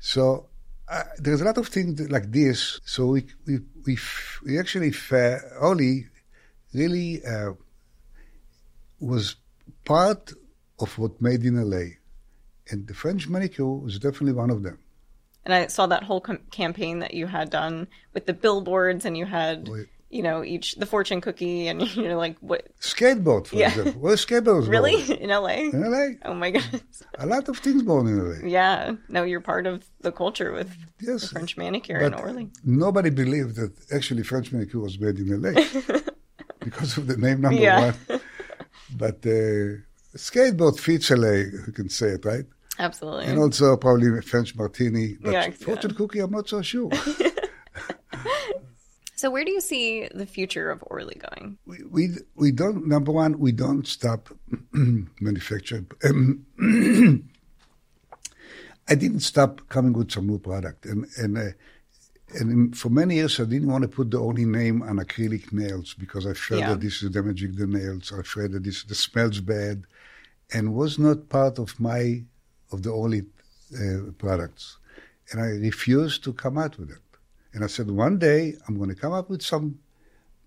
So 0.00 0.46
uh, 0.88 1.04
there's 1.18 1.40
a 1.40 1.44
lot 1.44 1.58
of 1.58 1.68
things 1.68 2.10
like 2.10 2.30
this. 2.30 2.80
So 2.84 3.06
we 3.06 3.26
we 3.46 3.60
we, 3.86 3.94
f- 3.94 4.40
we 4.44 4.58
actually 4.58 4.92
fa- 4.92 5.40
Orly 5.60 6.06
really 6.74 7.24
uh, 7.24 7.52
was 9.00 9.36
part 9.84 10.32
of 10.80 10.98
what 10.98 11.20
made 11.20 11.44
in 11.44 11.56
LA, 11.70 11.94
and 12.70 12.86
the 12.86 12.94
French 12.94 13.28
manicure 13.28 13.66
was 13.66 13.98
definitely 13.98 14.32
one 14.32 14.50
of 14.50 14.62
them. 14.62 14.78
And 15.44 15.54
I 15.54 15.66
saw 15.68 15.86
that 15.86 16.02
whole 16.04 16.20
com- 16.20 16.40
campaign 16.50 16.98
that 16.98 17.14
you 17.14 17.26
had 17.26 17.50
done 17.50 17.88
with 18.12 18.26
the 18.26 18.34
billboards, 18.34 19.04
and 19.04 19.16
you 19.16 19.24
had, 19.24 19.68
Wait. 19.68 19.86
You 20.10 20.22
know, 20.22 20.42
each 20.42 20.74
the 20.76 20.86
fortune 20.86 21.20
cookie, 21.20 21.68
and 21.68 21.82
you're 21.96 22.16
like, 22.16 22.36
what? 22.40 22.62
Skateboard, 22.80 23.46
for 23.46 23.56
Yeah. 23.56 23.68
example. 23.68 24.00
Well, 24.00 24.14
skateboard 24.16 24.56
was 24.56 24.68
Really 24.68 24.96
born 25.06 25.18
in 25.18 25.28
LA? 25.30 25.56
in 25.76 25.90
LA. 25.90 26.06
Oh 26.24 26.34
my 26.34 26.50
goodness. 26.50 27.02
A 27.18 27.26
lot 27.26 27.48
of 27.48 27.58
things 27.58 27.82
born 27.82 28.06
in 28.06 28.16
LA. 28.18 28.48
Yeah. 28.48 28.94
No, 29.08 29.22
you're 29.24 29.40
part 29.42 29.66
of 29.66 29.84
the 30.00 30.12
culture 30.12 30.52
with 30.52 30.70
Yes, 31.00 31.22
the 31.22 31.28
French 31.28 31.56
manicure 31.56 31.98
in 31.98 32.14
Orly. 32.14 32.50
nobody 32.64 33.10
believed 33.10 33.56
that 33.56 33.72
actually 33.92 34.22
French 34.22 34.52
manicure 34.52 34.80
was 34.80 34.98
made 34.98 35.18
in 35.18 35.28
LA 35.42 35.52
because 36.60 36.96
of 36.98 37.06
the 37.06 37.16
name 37.16 37.40
number 37.42 37.60
Yeah. 37.62 37.92
one. 38.08 38.20
But 38.96 39.16
uh, 39.26 39.84
skateboard 40.16 40.78
fits 40.80 41.10
LA, 41.10 41.32
you 41.66 41.72
can 41.74 41.88
say 41.90 42.08
it, 42.16 42.24
right? 42.24 42.46
Absolutely. 42.78 43.26
And 43.26 43.38
also 43.38 43.76
probably 43.76 44.08
French 44.22 44.56
martini. 44.56 45.16
But 45.20 45.32
Yeah, 45.32 45.50
fortune 45.50 45.90
yeah. 45.90 45.96
cookie, 45.98 46.20
I'm 46.20 46.30
not 46.30 46.48
so 46.48 46.62
sure. 46.62 46.90
so 49.18 49.30
where 49.30 49.44
do 49.44 49.50
you 49.52 49.60
see 49.60 50.08
the 50.14 50.26
future 50.26 50.70
of 50.70 50.82
Orly 50.86 51.18
going? 51.26 51.58
we, 51.66 51.78
we 51.90 52.04
we 52.42 52.52
don't. 52.52 52.86
Number 52.86 53.12
one, 53.12 53.38
we 53.38 53.52
don't 53.52 53.86
stop 53.86 54.28
manufacturing. 55.20 55.86
Um, 56.04 56.46
I 58.90 58.94
didn't 58.94 59.20
stop 59.20 59.68
coming 59.68 59.92
with 59.92 60.10
some 60.12 60.26
new 60.26 60.38
product, 60.38 60.86
and 60.86 61.06
and 61.18 61.36
uh, 61.36 61.50
and 62.38 62.46
in- 62.52 62.72
for 62.72 62.90
many 62.90 63.16
years 63.16 63.38
I 63.40 63.44
didn't 63.44 63.70
want 63.70 63.82
to 63.82 63.88
put 63.88 64.10
the 64.10 64.18
Orly 64.18 64.44
name 64.46 64.82
on 64.82 64.96
acrylic 64.96 65.52
nails 65.52 65.94
because 65.94 66.24
I 66.26 66.34
felt 66.34 66.60
Yeah. 66.60 66.70
that 66.70 66.80
this 66.80 67.02
is 67.02 67.10
damaging 67.10 67.54
the 67.56 67.66
nails. 67.66 68.12
I 68.12 68.22
felt 68.22 68.52
that 68.52 68.64
this 68.64 68.84
the 68.84 68.94
smells 68.94 69.40
bad, 69.40 69.84
and 70.54 70.74
was 70.74 70.98
not 70.98 71.28
part 71.28 71.58
of 71.58 71.78
my 71.80 72.22
of 72.72 72.82
the 72.82 72.90
Orly 72.90 73.22
uh, 73.74 74.12
products, 74.18 74.78
and 75.30 75.40
I 75.42 75.48
refused 75.68 76.24
to 76.24 76.32
come 76.32 76.56
out 76.58 76.78
with 76.78 76.90
it. 76.90 77.02
And 77.58 77.64
I 77.64 77.66
said 77.66 77.90
one 77.90 78.18
day 78.20 78.54
I'm 78.68 78.76
going 78.76 78.88
to 78.88 78.94
come 78.94 79.12
up 79.12 79.28
with 79.28 79.42
some 79.42 79.80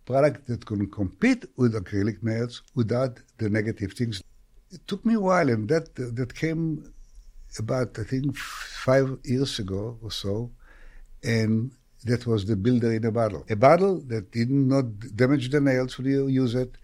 product 0.06 0.47
that 0.47 0.65
can 0.65 0.89
compete 0.89 1.43
with 1.58 1.74
acrylic 1.74 2.24
nails 2.24 2.62
without 2.74 3.19
the 3.38 3.50
negative 3.50 3.91
things. 3.91 4.24
It 4.71 4.88
took 4.88 5.06
me 5.06 5.15
a 5.15 5.19
while, 5.19 5.50
and 5.50 5.67
that 5.67 5.93
that 5.95 6.34
came 6.34 6.93
about 7.60 8.00
I 8.00 8.04
think 8.04 8.38
five 8.38 9.17
years 9.26 9.60
ago 9.60 10.00
or 10.02 10.10
so, 10.10 10.52
and 11.21 11.71
that 12.06 12.26
was 12.26 12.45
the 12.45 12.56
builder 12.56 12.93
in 12.93 13.04
a 13.04 13.12
bottle. 13.12 13.43
A 13.50 13.58
bottle 13.58 14.00
that 14.12 14.32
did 14.32 14.50
not 14.50 14.86
damage 15.13 15.50
the 15.50 15.60
nails 15.60 15.97
when 15.97 16.08
you 16.08 16.28
use 16.28 16.56
it, 16.56 16.78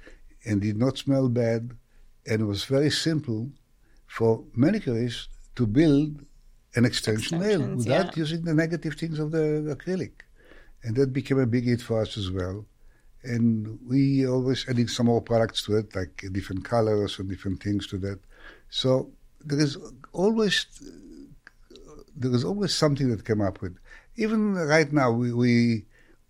and 0.46 0.60
did 0.60 0.76
not 0.76 0.98
smell 0.98 1.30
bad, 1.30 1.72
and 2.30 2.50
was 2.50 2.66
very 2.66 2.92
simple 2.92 3.50
for 4.08 4.44
manicurists 4.58 5.30
to 5.56 5.66
build 5.66 6.27
an 6.78 6.86
extension 6.86 7.40
nail 7.40 7.62
without 7.76 8.06
yeah. 8.06 8.12
using 8.24 8.44
the 8.44 8.54
negative 8.54 8.94
things 8.94 9.18
of 9.20 9.32
the 9.32 9.76
acrylic. 9.76 10.12
And 10.84 10.96
that 10.96 11.12
became 11.12 11.40
a 11.40 11.48
big 11.48 11.66
hit 11.66 11.82
for 11.82 12.02
us 12.02 12.18
as 12.18 12.30
well. 12.30 12.66
And 13.24 13.80
we 13.86 14.28
always 14.28 14.66
adding 14.70 14.88
some 14.88 15.08
more 15.08 15.22
products 15.22 15.64
to 15.64 15.78
it, 15.78 15.96
like 15.96 16.24
different 16.32 16.64
colors 16.64 17.18
and 17.18 17.28
different 17.28 17.64
things 17.64 17.88
to 17.88 17.98
that. 18.06 18.20
So 18.70 19.12
there 19.44 19.60
is 19.60 19.78
always 20.14 20.68
there 22.16 22.34
is 22.34 22.44
always 22.44 22.74
something 22.74 23.10
that 23.10 23.26
came 23.26 23.42
up 23.42 23.62
with. 23.62 23.76
Even 24.16 24.54
right 24.54 24.92
now, 24.94 25.12
we 25.12 25.34
we 25.34 25.86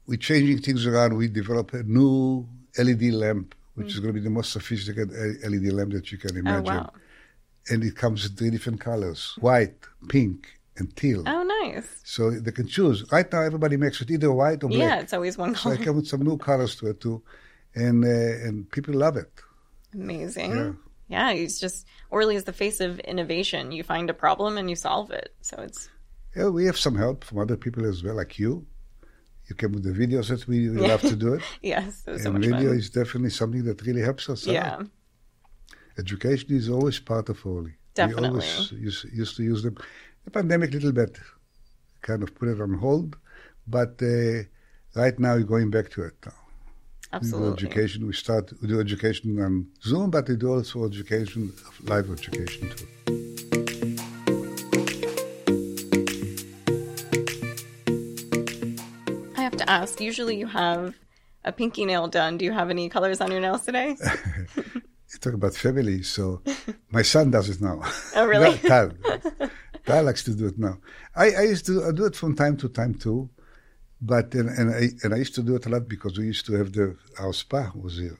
we're 0.08 0.18
changing 0.18 0.60
things 0.62 0.86
around. 0.86 1.18
We 1.18 1.28
develop 1.28 1.74
a 1.74 1.84
new 1.84 2.48
LED 2.78 3.14
lamp, 3.14 3.54
which 3.76 3.90
is 3.90 4.00
mm. 4.00 4.04
going 4.04 4.14
to 4.14 4.20
be 4.22 4.24
the 4.24 4.30
most 4.40 4.52
sophisticated 4.52 5.12
LED 5.44 5.74
lamp 5.74 5.92
that 5.92 6.12
you 6.12 6.18
can 6.18 6.36
Oh 6.36 6.40
imagine. 6.40 6.66
wow. 6.66 6.94
And 7.70 7.84
it 7.84 7.96
comes 7.96 8.26
in 8.26 8.32
three 8.36 8.50
different 8.50 8.80
colors: 8.80 9.36
white, 9.40 9.76
pink, 10.08 10.48
and 10.78 10.96
teal. 10.96 11.24
Oh 11.28 11.44
nice. 11.44 11.88
So 12.04 12.32
they 12.32 12.52
can 12.52 12.68
choose. 12.68 13.04
Right 13.12 13.30
now, 13.32 13.42
everybody 13.42 13.78
makes 13.78 14.00
it 14.02 14.10
either 14.12 14.32
white 14.32 14.64
or 14.64 14.70
black. 14.70 14.80
Yeah, 14.80 15.00
it's 15.00 15.14
always 15.14 15.38
one 15.38 15.54
color. 15.54 15.76
So 15.76 15.82
I 15.82 15.86
come 15.86 15.96
with 15.98 16.08
some 16.08 16.22
new 16.22 16.38
colors 16.38 16.76
to 16.78 16.88
it 16.88 17.02
too, 17.02 17.22
and 17.76 18.04
uh, 18.06 18.48
and 18.48 18.70
people 18.72 18.94
love 18.94 19.18
it. 19.18 19.32
Amazing. 19.94 20.56
Yeah. 20.56 20.72
Yeah, 21.10 21.32
he's 21.34 21.58
just 21.60 21.86
Orly 22.10 22.36
is 22.36 22.44
the 22.44 22.54
face 22.54 22.80
of 22.82 23.00
innovation. 23.00 23.72
You 23.72 23.84
find 23.84 24.10
a 24.10 24.14
problem 24.14 24.58
and 24.58 24.70
you 24.70 24.76
solve 24.76 25.10
it. 25.12 25.34
So 25.42 25.56
it's 25.62 25.90
Yeah, 26.36 26.50
we 26.50 26.66
have 26.66 26.78
some 26.78 26.96
help 26.96 27.24
from 27.24 27.38
other 27.40 27.56
people 27.58 27.86
as 27.86 28.04
well, 28.04 28.16
like 28.16 28.38
you. 28.38 28.66
You 29.50 29.56
came 29.56 29.72
with 29.72 29.84
the 29.84 29.92
videos 29.94 30.28
that 30.28 30.46
we, 30.48 30.70
we 30.70 30.82
Yeah. 30.82 30.88
love 30.90 31.02
to 31.04 31.16
do 31.16 31.34
it. 31.36 31.42
yes, 31.62 32.04
it 32.08 32.20
so 32.20 32.26
and 32.32 32.34
much 32.34 32.44
video 32.52 32.70
fun. 32.72 32.78
is 32.78 32.90
definitely 32.90 33.30
something 33.30 33.64
that 33.64 33.82
really 33.84 34.02
helps 34.02 34.30
us. 34.30 34.46
out. 34.50 34.88
Education 35.98 36.56
is 36.56 36.70
always 36.70 37.00
part 37.00 37.28
of 37.30 37.44
Orly. 37.46 37.74
Definitely. 37.96 38.22
We 38.22 38.28
always 38.30 38.72
used, 38.72 39.06
used 39.06 39.36
to 39.38 39.44
use 39.44 39.64
them. 39.64 39.76
The 40.26 40.32
pandemic, 40.32 40.72
little 40.72 40.92
bit, 40.92 41.18
kind 42.02 42.22
of 42.22 42.36
put 42.36 42.50
it 42.50 42.62
on 42.62 42.76
hold, 42.76 43.18
but 43.68 44.00
uh, 44.02 44.44
right 44.96 45.18
now 45.18 45.36
we're 45.36 45.44
going 45.44 45.72
back 45.72 45.90
to 45.92 46.04
it 46.04 46.14
now. 46.24 46.34
We 47.14 47.20
do 47.20 47.26
absolutely. 47.26 47.54
education. 47.54 48.06
We 48.06 48.14
start 48.14 48.54
we 48.62 48.68
do 48.68 48.80
education 48.80 49.42
on 49.42 49.68
Zoom, 49.82 50.12
but 50.12 50.28
we 50.28 50.36
do 50.36 50.54
also 50.54 50.86
education, 50.86 51.52
live 51.84 52.12
education 52.12 52.70
too. 52.70 52.88
I 59.36 59.42
have 59.42 59.58
to 59.58 59.68
ask. 59.68 60.00
Usually, 60.00 60.38
you 60.38 60.48
have 60.48 60.96
a 61.44 61.52
pinky 61.52 61.86
nail 61.86 62.08
done. 62.08 62.38
Do 62.38 62.46
you 62.46 62.52
have 62.52 62.70
any 62.70 62.90
colors 62.90 63.22
on 63.22 63.32
your 63.32 63.40
nails 63.40 63.64
today? 63.66 63.96
Talk 65.28 65.34
about 65.34 65.56
family, 65.56 66.04
so 66.04 66.42
my 66.90 67.02
son 67.02 67.32
does 67.32 67.50
it 67.50 67.60
now. 67.60 67.82
Oh, 68.16 68.26
really? 68.34 68.58
Tal. 68.60 68.92
Tal 69.86 70.04
likes 70.06 70.24
to 70.24 70.34
do 70.34 70.46
it 70.48 70.58
now. 70.58 70.78
I, 71.18 71.32
I 71.32 71.42
used 71.42 71.66
to 71.66 71.84
I 71.84 71.92
do 71.92 72.06
it 72.06 72.16
from 72.16 72.34
time 72.34 72.56
to 72.58 72.70
time 72.70 72.94
too, 72.94 73.30
but 74.02 74.34
and, 74.34 74.48
and 74.48 74.74
I 74.74 74.84
and 75.04 75.14
I 75.14 75.18
used 75.18 75.36
to 75.36 75.44
do 75.44 75.56
it 75.56 75.66
a 75.66 75.70
lot 75.70 75.90
because 75.90 76.18
we 76.18 76.26
used 76.28 76.46
to 76.46 76.54
have 76.54 76.72
the 76.72 76.96
our 77.20 77.34
spa 77.34 77.72
was 77.76 77.98
here, 77.98 78.18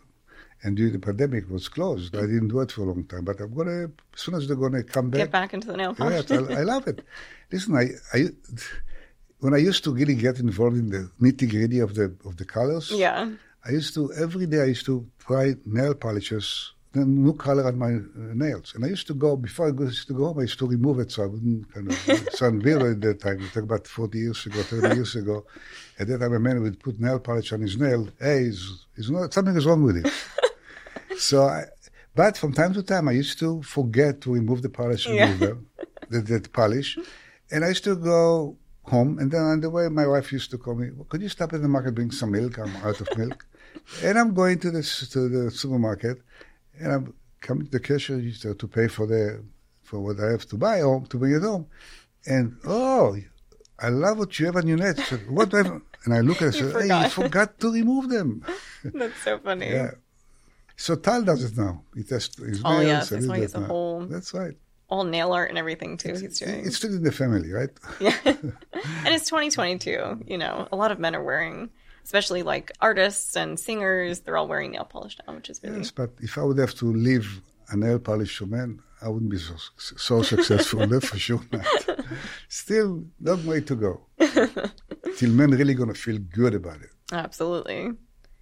and 0.64 0.76
during 0.76 0.92
the 0.92 1.00
pandemic 1.00 1.46
it 1.46 1.50
was 1.50 1.70
closed. 1.70 2.14
I 2.14 2.22
didn't 2.22 2.50
do 2.50 2.60
it 2.60 2.74
for 2.74 2.82
a 2.82 2.86
long 2.92 3.06
time, 3.06 3.24
but 3.24 3.40
I'm 3.40 3.54
gonna 3.54 3.84
as 4.14 4.22
soon 4.22 4.36
as 4.36 4.46
they're 4.46 4.58
gonna 4.58 4.84
come 4.84 5.10
back. 5.10 5.20
Get 5.20 5.32
back 5.32 5.54
into 5.54 5.68
the 5.68 5.78
nail 5.78 5.94
polish. 5.96 6.26
Yes, 6.30 6.50
I, 6.50 6.56
I 6.56 6.64
love 6.64 6.88
it. 6.90 7.06
Listen, 7.54 7.78
I, 7.78 7.86
I 8.14 8.20
when 9.40 9.54
I 9.54 9.60
used 9.60 9.86
to 9.86 9.94
really 9.94 10.16
get 10.16 10.40
involved 10.40 10.76
in 10.78 10.90
the 10.90 11.10
nitty 11.22 11.50
gritty 11.50 11.80
of 11.80 11.96
the 11.96 12.14
of 12.26 12.36
the 12.36 12.44
colors. 12.44 12.92
yeah. 12.92 13.30
I 13.66 13.72
used 13.72 13.94
to 13.96 14.14
every 14.14 14.46
day. 14.46 14.62
I 14.62 14.66
used 14.66 14.86
to 14.86 15.06
try 15.20 15.56
nail 15.66 15.94
polishes, 15.94 16.72
new 16.96 17.34
color 17.34 17.66
on 17.68 17.78
my 17.78 17.94
uh, 17.94 18.34
nails, 18.34 18.74
and 18.76 18.84
I 18.86 18.88
used 18.88 19.08
to 19.08 19.14
go 19.14 19.36
before 19.36 19.68
I 19.68 19.72
used 19.72 20.08
to 20.08 20.14
go 20.14 20.26
home. 20.28 20.40
I 20.40 20.44
used 20.44 20.60
to 20.60 20.68
remove 20.68 21.00
it 21.00 21.12
so 21.12 21.24
I 21.24 21.28
wouldn't 21.28 21.74
kind 21.74 21.92
of 21.92 22.30
sound 22.34 22.64
weird 22.64 22.82
at 22.82 23.02
that 23.02 23.20
time. 23.22 23.38
We 23.40 23.48
talk 23.50 23.64
about 23.64 23.88
forty 23.88 24.20
years 24.20 24.46
ago, 24.46 24.62
thirty 24.64 24.96
years 24.96 25.16
ago. 25.16 25.46
At 26.00 26.08
that 26.08 26.20
time, 26.20 26.34
a 26.34 26.40
man 26.40 26.62
would 26.62 26.80
put 26.80 27.00
nail 27.00 27.20
polish 27.20 27.52
on 27.54 27.62
his 27.62 27.78
nail. 27.78 28.08
Hey, 28.20 28.44
is 28.44 28.86
is 28.96 29.10
not 29.12 29.34
something 29.34 29.56
is 29.56 29.66
wrong 29.66 29.84
with 29.84 29.98
it. 29.98 30.12
so, 31.18 31.44
I, 31.44 31.66
but 32.16 32.38
from 32.38 32.54
time 32.54 32.74
to 32.74 32.84
time, 32.84 33.08
I 33.08 33.12
used 33.14 33.40
to 33.40 33.62
forget 33.64 34.22
to 34.22 34.34
remove 34.34 34.62
the 34.62 34.70
polish 34.70 35.08
Yeah. 35.08 35.26
remover, 35.30 35.58
the, 36.10 36.22
the 36.22 36.50
polish, 36.50 36.98
and 37.52 37.64
I 37.64 37.70
used 37.70 37.84
to 37.84 37.96
go 37.96 38.58
home. 38.84 39.20
And 39.20 39.30
then 39.32 39.42
on 39.42 39.62
the 39.62 39.70
way, 39.70 39.88
my 39.90 40.08
wife 40.08 40.32
used 40.32 40.50
to 40.52 40.58
call 40.58 40.76
me. 40.76 40.90
Could 41.10 41.22
you 41.22 41.30
stop 41.30 41.54
at 41.54 41.62
the 41.62 41.68
market, 41.68 41.94
bring 41.96 42.12
some 42.12 42.32
milk? 42.32 42.58
I'm 42.58 42.76
out 42.78 43.00
of 43.02 43.18
milk. 43.18 43.46
And 44.04 44.18
I'm 44.20 44.34
going 44.34 44.60
to 44.60 44.72
the 44.72 44.84
to 45.12 45.30
the 45.30 45.52
supermarket, 45.52 46.18
and 46.80 46.92
I'm 46.92 47.14
coming 47.42 47.66
to 47.66 47.72
the 47.72 47.80
cashier 47.80 48.18
register 48.18 48.54
to 48.54 48.68
pay 48.68 48.88
for 48.88 49.06
the 49.06 49.44
for 49.84 50.00
what 50.00 50.20
I 50.20 50.32
have 50.32 50.46
to 50.48 50.58
buy 50.58 50.80
home 50.82 51.06
to 51.08 51.18
bring 51.18 51.34
it 51.34 51.42
home. 51.42 51.68
And 52.26 52.58
oh, 52.66 53.16
I 53.80 53.90
love 53.90 54.18
what 54.18 54.38
you 54.40 54.48
have 54.48 54.56
on 54.58 54.68
your 54.68 54.78
net. 54.78 55.00
I 55.00 55.04
said, 55.04 55.30
what 55.30 55.54
I 55.54 55.58
have? 55.58 55.82
And 56.06 56.14
I 56.14 56.20
look 56.22 56.42
at 56.42 56.56
it 56.56 56.62
and 56.62 56.72
say, 56.74 56.80
hey, 56.80 56.82
forgot. 56.88 57.04
you 57.04 57.10
forgot 57.10 57.60
to 57.62 57.72
remove 57.72 58.10
them. 58.10 58.44
That's 58.84 59.16
so 59.24 59.38
funny. 59.40 59.70
Yeah. 59.70 59.92
So 60.76 60.96
Tal 60.96 61.24
does 61.24 61.44
it 61.44 61.58
now. 61.58 61.84
He 61.96 62.04
tests 62.04 62.38
his 62.38 62.62
Oh, 62.66 62.74
nails. 62.80 62.86
yes, 62.86 63.12
and 63.12 63.22
that's 63.24 63.30
why 63.30 63.40
he's 63.40 63.56
a 63.56 63.62
whole- 63.62 64.06
That's 64.06 64.34
right. 64.34 64.56
All 64.90 65.04
nail 65.04 65.32
art 65.34 65.50
and 65.50 65.58
everything 65.58 65.98
too. 65.98 66.14
He's 66.14 66.40
doing. 66.40 66.66
It's 66.66 66.78
still 66.78 66.94
in 66.94 67.04
the 67.04 67.12
family, 67.12 67.52
right? 67.52 67.70
Yeah. 68.00 68.16
and 68.26 68.54
it's 69.08 69.26
2022. 69.26 70.24
You 70.28 70.38
know, 70.38 70.68
a 70.72 70.76
lot 70.76 70.92
of 70.92 71.00
men 71.00 71.16
are 71.16 71.24
wearing, 71.24 71.70
especially 72.08 72.42
like 72.54 72.72
artists 72.80 73.36
and 73.36 73.60
singers, 73.60 74.22
they're 74.22 74.38
all 74.40 74.48
wearing 74.48 74.72
nail 74.72 74.86
polish 74.86 75.18
now, 75.20 75.36
which 75.36 75.50
is 75.50 75.60
really. 75.62 75.80
Yes, 75.80 75.92
but 75.92 76.12
if 76.22 76.38
I 76.38 76.44
would 76.48 76.58
have 76.58 76.74
to 76.76 76.86
leave 77.08 77.28
a 77.70 77.76
nail 77.76 78.00
polish 78.00 78.42
man, 78.42 78.80
I 79.02 79.10
wouldn't 79.10 79.30
be 79.30 79.38
so, 79.38 79.56
so 79.78 80.22
successful. 80.34 80.88
That's 80.88 81.10
for 81.10 81.20
sure 81.20 81.42
not. 81.52 81.66
Still, 82.48 83.04
long 83.20 83.46
way 83.46 83.60
to 83.70 83.76
go. 83.76 83.94
Till 85.18 85.32
men 85.32 85.52
really 85.52 85.76
to 85.76 85.94
feel 85.94 86.20
good 86.40 86.56
about 86.56 86.80
it. 86.82 86.92
Absolutely. 87.12 87.92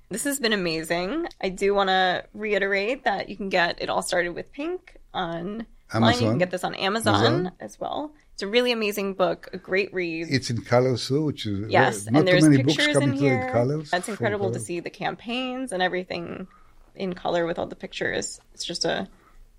This 0.10 0.26
has 0.26 0.40
been 0.40 0.54
amazing. 0.54 1.26
I 1.42 1.50
do 1.50 1.74
want 1.74 1.90
to 1.90 2.24
reiterate 2.36 3.04
that 3.06 3.30
you 3.30 3.36
can 3.36 3.50
get 3.50 3.82
It 3.82 3.90
All 3.90 4.04
Started 4.04 4.36
with 4.36 4.52
Pink 4.52 4.98
on 5.12 5.66
Amazon, 5.92 6.22
You 6.24 6.30
can 6.30 6.38
get 6.38 6.52
this 6.52 6.64
on 6.64 6.76
Amazon, 6.76 7.16
Amazon. 7.16 7.52
as 7.60 7.80
well. 7.80 8.14
It's 8.36 8.44
a 8.44 8.48
really 8.48 8.74
amazing 8.74 9.14
book, 9.14 9.50
a 9.54 9.58
great 9.58 9.94
read. 9.94 10.28
It's 10.30 10.50
in 10.50 10.62
colors 10.62 11.08
too, 11.08 11.24
which 11.24 11.46
is 11.46 11.72
yes, 11.72 12.06
not 12.06 12.20
and 12.20 12.28
there's 12.28 12.44
too 12.44 12.50
many 12.50 12.64
pictures 12.66 12.94
coming 12.94 13.12
in 13.12 13.16
here. 13.16 13.44
in 13.44 13.54
colors. 13.54 13.90
It's 13.94 14.10
incredible 14.10 14.52
to 14.52 14.60
see 14.60 14.82
the 14.82 14.90
campaigns 14.90 15.72
and 15.72 15.82
everything 15.82 16.50
in 16.96 17.14
color 17.14 17.46
with 17.46 17.58
all 17.58 17.66
the 17.66 17.78
pictures. 17.78 18.42
It's 18.54 18.66
just 18.66 18.84
a 18.84 19.08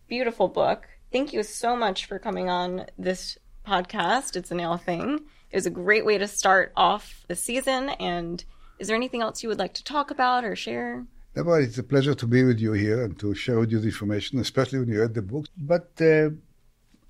beautiful 0.08 0.48
book. 0.48 0.86
Thank 1.10 1.32
you 1.32 1.42
so 1.42 1.74
much 1.74 2.04
for 2.04 2.18
coming 2.18 2.50
on 2.50 2.84
this 2.98 3.38
podcast. 3.66 4.36
It's 4.36 4.50
a 4.50 4.54
nail 4.54 4.76
thing. 4.76 5.20
It 5.50 5.56
was 5.56 5.64
a 5.64 5.70
great 5.70 6.04
way 6.04 6.18
to 6.18 6.28
start 6.28 6.72
off 6.76 7.24
the 7.28 7.34
season. 7.34 7.88
And 7.88 8.44
is 8.78 8.88
there 8.88 8.96
anything 8.96 9.22
else 9.22 9.42
you 9.42 9.48
would 9.48 9.58
like 9.58 9.72
to 9.72 9.84
talk 9.84 10.10
about 10.10 10.44
or 10.44 10.54
share? 10.54 11.06
Well, 11.34 11.62
it's 11.62 11.78
a 11.78 11.82
pleasure 11.82 12.14
to 12.14 12.26
be 12.26 12.44
with 12.44 12.60
you 12.60 12.72
here 12.72 13.02
and 13.04 13.18
to 13.20 13.34
share 13.34 13.58
with 13.58 13.72
you 13.72 13.78
the 13.78 13.88
information, 13.88 14.38
especially 14.38 14.80
when 14.80 14.88
you 14.88 15.00
read 15.00 15.14
the 15.14 15.22
book. 15.22 15.46
But 15.56 15.92
uh, 16.00 16.30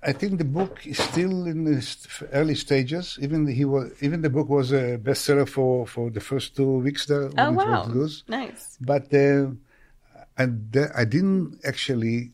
I 0.03 0.13
think 0.13 0.37
the 0.37 0.45
book 0.45 0.85
is 0.85 0.99
still 0.99 1.47
in 1.47 1.63
the 1.63 1.85
early 2.31 2.55
stages. 2.55 3.17
Even 3.19 3.47
he 3.47 3.65
was, 3.65 3.91
even 4.01 4.21
the 4.21 4.29
book 4.29 4.47
was 4.47 4.71
a 4.71 4.97
bestseller 4.97 5.49
for, 5.49 5.87
for 5.87 6.09
the 6.11 6.19
first 6.19 6.55
two 6.55 6.79
weeks 6.79 7.07
there 7.07 7.31
Oh, 7.37 7.51
wow. 7.51 7.91
Nice. 8.27 8.77
But 8.79 9.11
uh, 9.13 9.51
and 10.37 10.71
the, 10.71 10.91
I 10.95 11.03
didn't 11.05 11.59
actually 11.65 12.31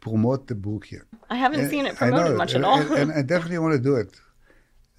promote 0.00 0.46
the 0.46 0.54
book 0.54 0.90
yet. 0.90 1.02
I 1.30 1.36
haven't 1.36 1.70
seen 1.70 1.86
it 1.86 1.96
promoted 1.96 2.32
know, 2.32 2.36
much 2.36 2.54
and, 2.54 2.64
at 2.64 2.68
all. 2.68 2.80
and, 2.80 3.10
and 3.10 3.12
I 3.12 3.22
definitely 3.22 3.58
want 3.58 3.74
to 3.74 3.80
do 3.80 3.96
it. 3.96 4.14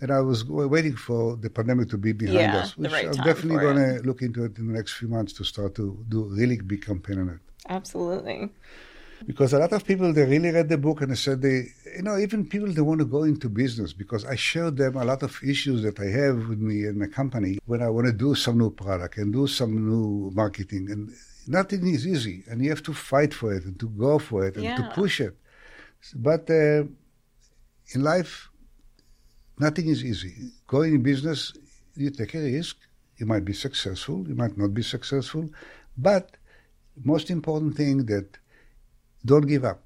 And 0.01 0.11
I 0.11 0.21
was 0.21 0.45
waiting 0.45 0.95
for 0.95 1.35
the 1.35 1.49
pandemic 1.49 1.89
to 1.89 1.97
be 1.97 2.13
behind 2.13 2.53
Yeah, 2.53 2.59
us, 2.59 2.77
which 2.77 2.91
right 2.91 3.05
I'm 3.05 3.23
definitely 3.23 3.59
going 3.59 3.75
to 3.75 4.07
look 4.07 4.21
into 4.21 4.45
it 4.45 4.57
in 4.57 4.67
the 4.67 4.73
next 4.73 4.93
few 4.93 5.09
months 5.09 5.33
to 5.33 5.43
start 5.43 5.75
to 5.75 6.03
do 6.07 6.23
a 6.23 6.27
really 6.27 6.57
big 6.57 6.85
campaign 6.85 7.19
on 7.19 7.29
it. 7.29 7.39
Absolutely. 7.67 8.49
Because 9.25 9.53
a 9.53 9.59
lot 9.59 9.73
of 9.73 9.85
people 9.85 10.13
they 10.13 10.23
really 10.23 10.49
read 10.51 10.69
the 10.69 10.77
book 10.77 11.01
and 11.01 11.11
they 11.11 11.15
said 11.15 11.41
they, 11.41 11.67
you 11.95 12.03
know, 12.03 12.17
even 12.17 12.47
people 12.47 12.71
they 12.71 12.81
want 12.81 12.99
to 12.99 13.05
go 13.05 13.23
into 13.23 13.49
business 13.49 13.93
because 13.93 14.25
I 14.25 14.35
showed 14.35 14.77
them 14.77 14.95
a 14.95 15.03
lot 15.03 15.23
of 15.23 15.39
issues 15.43 15.83
that 15.83 15.99
I 15.99 16.05
have 16.05 16.47
with 16.49 16.59
me 16.59 16.85
and 16.85 16.97
my 16.97 17.07
company 17.07 17.59
when 17.65 17.81
I 17.81 17.89
want 17.89 18.07
to 18.07 18.13
do 18.13 18.35
some 18.35 18.57
new 18.57 18.71
product 18.71 19.17
and 19.17 19.33
do 19.33 19.47
some 19.47 19.87
new 19.89 20.31
marketing 20.33 20.87
and 20.89 21.11
nothing 21.47 21.87
is 21.87 22.07
easy 22.07 22.43
and 22.47 22.63
you 22.63 22.69
have 22.69 22.83
to 22.83 22.93
fight 22.93 23.33
for 23.33 23.53
it 23.53 23.65
and 23.65 23.79
to 23.79 23.89
go 23.89 24.19
for 24.19 24.45
it 24.47 24.55
and 24.55 24.77
to 24.77 24.91
push 24.93 25.19
it. 25.19 25.35
But 26.15 26.49
uh, 26.49 26.83
in 27.93 28.03
life, 28.03 28.49
nothing 29.57 29.87
is 29.87 30.03
easy. 30.05 30.51
Going 30.67 30.95
in 30.95 31.03
business, 31.03 31.53
you 31.95 32.09
take 32.11 32.35
a 32.35 32.39
risk. 32.39 32.77
You 33.17 33.25
might 33.25 33.43
be 33.43 33.53
successful. 33.53 34.25
You 34.27 34.35
might 34.35 34.57
not 34.57 34.73
be 34.73 34.83
successful. 34.83 35.49
But 35.97 36.37
most 37.03 37.29
important 37.29 37.75
thing 37.75 38.05
that 38.05 38.37
don't 39.25 39.47
give 39.47 39.65
up. 39.65 39.83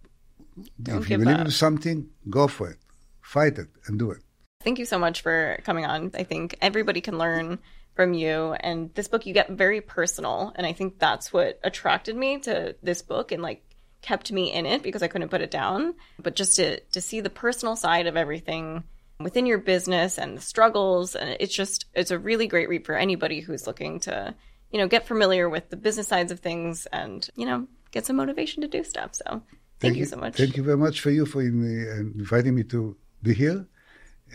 Don't 0.82 1.02
if 1.02 1.10
you 1.10 1.18
believe 1.18 1.38
up. 1.38 1.46
in 1.46 1.52
something, 1.52 2.10
go 2.30 2.48
for 2.48 2.70
it. 2.70 2.78
Fight 3.22 3.58
it 3.58 3.70
and 3.88 3.98
do 3.98 4.12
it. 4.12 4.20
Thank 4.64 4.80
you 4.80 4.86
so 4.86 5.00
much 5.00 5.22
for 5.22 5.60
coming 5.64 5.86
on. 5.86 6.12
I 6.14 6.24
think 6.24 6.56
everybody 6.62 7.02
can 7.02 7.18
learn 7.18 7.60
from 7.96 8.14
you. 8.14 8.54
And 8.54 8.94
this 8.94 9.08
book, 9.08 9.26
you 9.26 9.34
get 9.34 9.50
very 9.50 9.82
personal. 9.82 10.54
And 10.56 10.66
I 10.66 10.74
think 10.74 11.00
that's 11.00 11.34
what 11.34 11.60
attracted 11.64 12.16
me 12.16 12.40
to 12.40 12.76
this 12.82 13.02
book 13.02 13.32
and 13.32 13.42
like 13.42 13.64
kept 14.02 14.32
me 14.32 14.52
in 14.52 14.66
it 14.66 14.84
because 14.84 15.04
I 15.04 15.08
couldn't 15.08 15.30
put 15.30 15.42
it 15.42 15.52
down. 15.52 15.96
But 16.20 16.36
just 16.36 16.56
to, 16.58 16.80
to 16.80 17.02
see 17.02 17.22
the 17.22 17.30
personal 17.30 17.76
side 17.76 18.08
of 18.08 18.18
everything 18.18 18.84
within 19.20 19.46
your 19.46 19.60
business 19.60 20.18
and 20.18 20.38
the 20.38 20.42
struggles. 20.42 21.16
And 21.16 21.38
it's 21.40 21.56
just, 21.56 21.86
it's 21.94 22.12
a 22.12 22.20
really 22.20 22.48
great 22.48 22.70
read 22.70 22.86
for 22.86 22.96
anybody 22.96 23.40
who's 23.40 23.68
looking 23.68 24.00
to, 24.02 24.34
you 24.72 24.80
know, 24.80 24.88
get 24.88 25.08
familiar 25.08 25.50
with 25.50 25.70
the 25.70 25.78
business 25.78 26.08
sides 26.08 26.32
of 26.32 26.40
things 26.40 26.88
and, 26.88 27.28
you 27.36 27.46
know, 27.46 27.68
get 27.94 28.06
some 28.06 28.18
motivation 28.18 28.62
to 28.64 28.68
do 28.68 28.84
stuff. 28.84 29.12
So 29.22 29.42
thank, 29.80 29.96
you 29.96 30.06
so 30.06 30.18
much. 30.18 30.36
Thank 30.36 30.58
you 30.58 30.64
very 30.64 30.82
much 30.86 31.00
for 31.00 31.12
you 31.12 31.26
for 31.26 31.42
in- 31.42 31.64
uh, 31.64 32.20
inviting 32.20 32.56
me 32.56 32.64
to 32.76 32.98
be 33.22 33.34
here, 33.34 33.66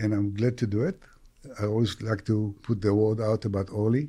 and 0.01 0.15
I'm 0.15 0.33
glad 0.33 0.57
to 0.63 0.67
do 0.67 0.81
it. 0.91 0.99
I 1.61 1.65
always 1.67 2.01
like 2.01 2.25
to 2.27 2.55
put 2.63 2.81
the 2.81 2.95
word 2.95 3.21
out 3.21 3.45
about 3.45 3.69
Orly 3.71 4.09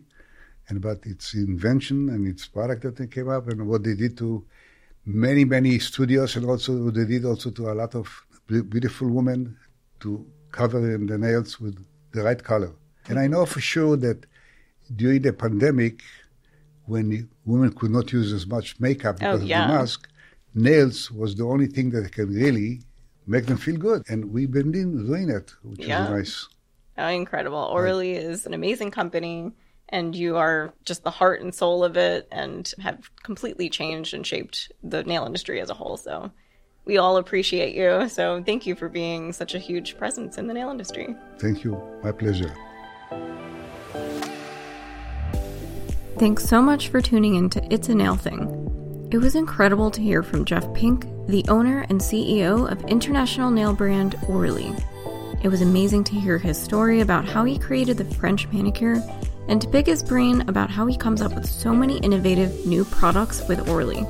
and 0.67 0.77
about 0.77 1.05
its 1.05 1.33
invention 1.33 2.09
and 2.09 2.27
its 2.27 2.47
product 2.47 2.83
that 2.83 2.95
they 2.95 3.07
came 3.07 3.29
up 3.29 3.47
and 3.49 3.67
what 3.67 3.83
they 3.83 3.95
did 3.95 4.17
to 4.17 4.45
many, 5.05 5.43
many 5.45 5.79
studios 5.79 6.35
and 6.35 6.45
also 6.45 6.71
what 6.85 6.93
they 6.93 7.05
did 7.05 7.25
also 7.25 7.49
to 7.51 7.71
a 7.71 7.75
lot 7.81 7.95
of 7.95 8.05
beautiful 8.47 9.09
women 9.09 9.57
to 9.99 10.25
cover 10.51 10.79
in 10.95 11.05
the 11.07 11.17
nails 11.17 11.59
with 11.59 11.75
the 12.13 12.21
right 12.23 12.43
color. 12.43 12.71
And 13.07 13.19
I 13.19 13.27
know 13.27 13.45
for 13.45 13.61
sure 13.61 13.95
that 13.97 14.25
during 14.95 15.21
the 15.21 15.33
pandemic, 15.33 16.01
when 16.89 17.29
women 17.45 17.71
could 17.71 17.91
not 17.91 18.11
use 18.11 18.33
as 18.33 18.45
much 18.47 18.79
makeup 18.79 19.15
Oh, 19.21 19.37
because 19.37 19.43
yeah. 19.43 19.63
of 19.63 19.67
the 19.69 19.73
mask, 19.77 20.07
nails 20.55 21.11
was 21.11 21.35
the 21.35 21.45
only 21.45 21.67
thing 21.67 21.91
that 21.91 22.11
can 22.11 22.27
really 22.33 22.81
make 23.27 23.45
them 23.45 23.57
feel 23.57 23.77
good. 23.77 24.01
And 24.09 24.31
we've 24.33 24.51
been 24.51 24.73
in- 24.73 25.05
doing 25.05 25.29
it, 25.29 25.53
which 25.63 25.85
Yeah. 25.87 26.03
is 26.05 26.09
nice. 26.09 26.47
Oh, 26.97 27.07
incredible. 27.07 27.59
Orly 27.59 28.13
is 28.13 28.45
an 28.45 28.53
amazing 28.53 28.91
company, 28.91 29.51
and 29.89 30.15
you 30.15 30.35
are 30.37 30.73
just 30.83 31.03
the 31.03 31.11
heart 31.11 31.41
and 31.41 31.53
soul 31.53 31.83
of 31.83 31.95
it 31.95 32.27
and 32.31 32.71
have 32.79 33.09
completely 33.23 33.69
changed 33.69 34.13
and 34.13 34.25
shaped 34.25 34.71
the 34.83 35.03
nail 35.03 35.25
industry 35.25 35.61
as 35.61 35.69
a 35.69 35.73
whole. 35.75 35.95
So 35.97 36.31
we 36.85 36.97
all 36.97 37.17
appreciate 37.17 37.73
you. 37.75 38.09
So 38.09 38.43
thank 38.43 38.65
you 38.65 38.75
for 38.75 38.89
being 38.89 39.31
such 39.31 39.53
a 39.55 39.59
huge 39.59 39.97
presence 39.97 40.37
in 40.37 40.47
the 40.47 40.53
nail 40.53 40.69
industry. 40.71 41.15
Thank 41.37 41.63
you. 41.63 41.79
My 42.03 42.11
pleasure. 42.11 42.53
Thanks 46.19 46.43
so 46.43 46.61
much 46.61 46.89
for 46.89 46.99
tuning 46.99 47.35
in 47.35 47.49
to 47.51 47.73
It's 47.73 47.87
a 47.87 47.95
Nail 47.95 48.17
Thing. 48.17 49.07
It 49.09 49.19
was 49.19 49.35
incredible 49.35 49.89
to 49.89 50.01
hear 50.01 50.21
from 50.21 50.43
Jeff 50.43 50.73
Pink, 50.73 51.05
the 51.27 51.45
owner 51.47 51.85
and 51.87 52.01
CEO 52.01 52.69
of 52.69 52.83
international 52.89 53.49
nail 53.51 53.73
brand 53.73 54.17
Orly. 54.27 54.69
It 55.41 55.47
was 55.47 55.61
amazing 55.61 56.03
to 56.03 56.19
hear 56.19 56.37
his 56.37 56.61
story 56.61 56.99
about 56.99 57.23
how 57.23 57.45
he 57.45 57.57
created 57.57 57.95
the 57.95 58.15
French 58.15 58.49
manicure 58.49 59.01
and 59.47 59.61
to 59.61 59.69
pick 59.69 59.85
his 59.85 60.03
brain 60.03 60.41
about 60.49 60.69
how 60.69 60.85
he 60.87 60.97
comes 60.97 61.21
up 61.21 61.33
with 61.33 61.49
so 61.49 61.73
many 61.73 61.99
innovative 61.99 62.65
new 62.65 62.83
products 62.83 63.47
with 63.47 63.69
Orly. 63.69 64.05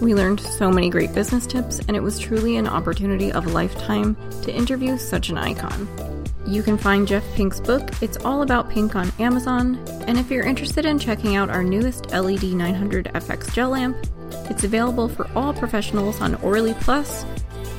We 0.00 0.14
learned 0.14 0.38
so 0.38 0.70
many 0.70 0.90
great 0.90 1.12
business 1.12 1.44
tips, 1.44 1.80
and 1.88 1.96
it 1.96 2.02
was 2.04 2.20
truly 2.20 2.56
an 2.56 2.68
opportunity 2.68 3.32
of 3.32 3.46
a 3.46 3.50
lifetime 3.50 4.14
to 4.42 4.54
interview 4.54 4.96
such 4.96 5.28
an 5.28 5.38
icon. 5.38 6.17
You 6.48 6.62
can 6.62 6.78
find 6.78 7.06
Jeff 7.06 7.24
Pink's 7.34 7.60
book, 7.60 7.90
It's 8.00 8.16
All 8.24 8.40
About 8.40 8.70
Pink, 8.70 8.96
on 8.96 9.12
Amazon. 9.18 9.78
And 10.06 10.16
if 10.16 10.30
you're 10.30 10.46
interested 10.46 10.86
in 10.86 10.98
checking 10.98 11.36
out 11.36 11.50
our 11.50 11.62
newest 11.62 12.10
LED 12.10 12.42
900 12.42 13.10
FX 13.12 13.52
gel 13.52 13.68
lamp, 13.68 13.98
it's 14.48 14.64
available 14.64 15.10
for 15.10 15.28
all 15.36 15.52
professionals 15.52 16.22
on 16.22 16.36
Orly 16.36 16.72
Plus, 16.80 17.26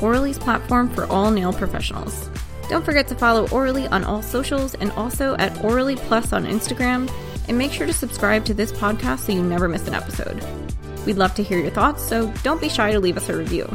Orly's 0.03 0.38
platform 0.38 0.88
for 0.88 1.08
all 1.08 1.32
nail 1.32 1.51
professionals. 1.51 2.29
Don't 2.69 2.86
forget 2.86 3.08
to 3.08 3.15
follow 3.15 3.49
Orly 3.49 3.88
on 3.88 4.03
all 4.03 4.21
socials 4.21 4.75
and 4.75 4.91
also 4.91 5.36
at 5.38 5.63
Orly 5.65 5.95
Plus 5.95 6.32
on 6.32 6.45
Instagram. 6.45 7.12
And 7.47 7.58
make 7.58 7.71
sure 7.71 7.88
to 7.88 7.93
subscribe 7.93 8.45
to 8.45 8.53
this 8.53 8.71
podcast 8.71 9.21
so 9.21 9.32
you 9.32 9.41
never 9.41 9.67
miss 9.67 9.88
an 9.88 9.95
episode. 9.95 10.45
We'd 11.08 11.17
love 11.17 11.34
to 11.36 11.43
hear 11.43 11.58
your 11.58 11.71
thoughts, 11.71 12.08
so 12.08 12.32
don't 12.43 12.62
be 12.62 12.69
shy 12.69 12.91
to 12.91 12.99
leave 12.99 13.17
us 13.17 13.29
a 13.29 13.36
review. 13.36 13.67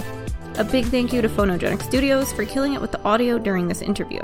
A 0.55 0.63
big 0.63 0.85
thank 0.85 1.13
you 1.13 1.21
to 1.21 1.29
Phonogenic 1.29 1.83
Studios 1.83 2.33
for 2.33 2.45
killing 2.45 2.75
it 2.75 2.81
with 2.81 2.93
the 2.93 3.03
audio 3.03 3.41
during 3.41 3.67
this 3.67 3.83
interview. 3.83 4.23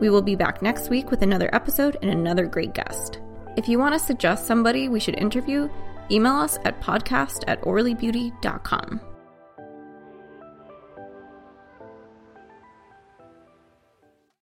We 0.00 0.10
will 0.10 0.22
be 0.22 0.36
back 0.36 0.62
next 0.62 0.90
week 0.90 1.10
with 1.10 1.22
another 1.22 1.48
episode 1.54 1.96
and 2.02 2.10
another 2.10 2.46
great 2.46 2.74
guest. 2.74 3.20
If 3.56 3.68
you 3.68 3.78
want 3.78 3.94
to 3.94 3.98
suggest 3.98 4.46
somebody 4.46 4.88
we 4.88 5.00
should 5.00 5.18
interview, 5.18 5.68
email 6.10 6.34
us 6.34 6.58
at 6.64 6.80
podcast 6.80 7.44
at 7.48 7.60
orlybeauty.com. 7.62 9.00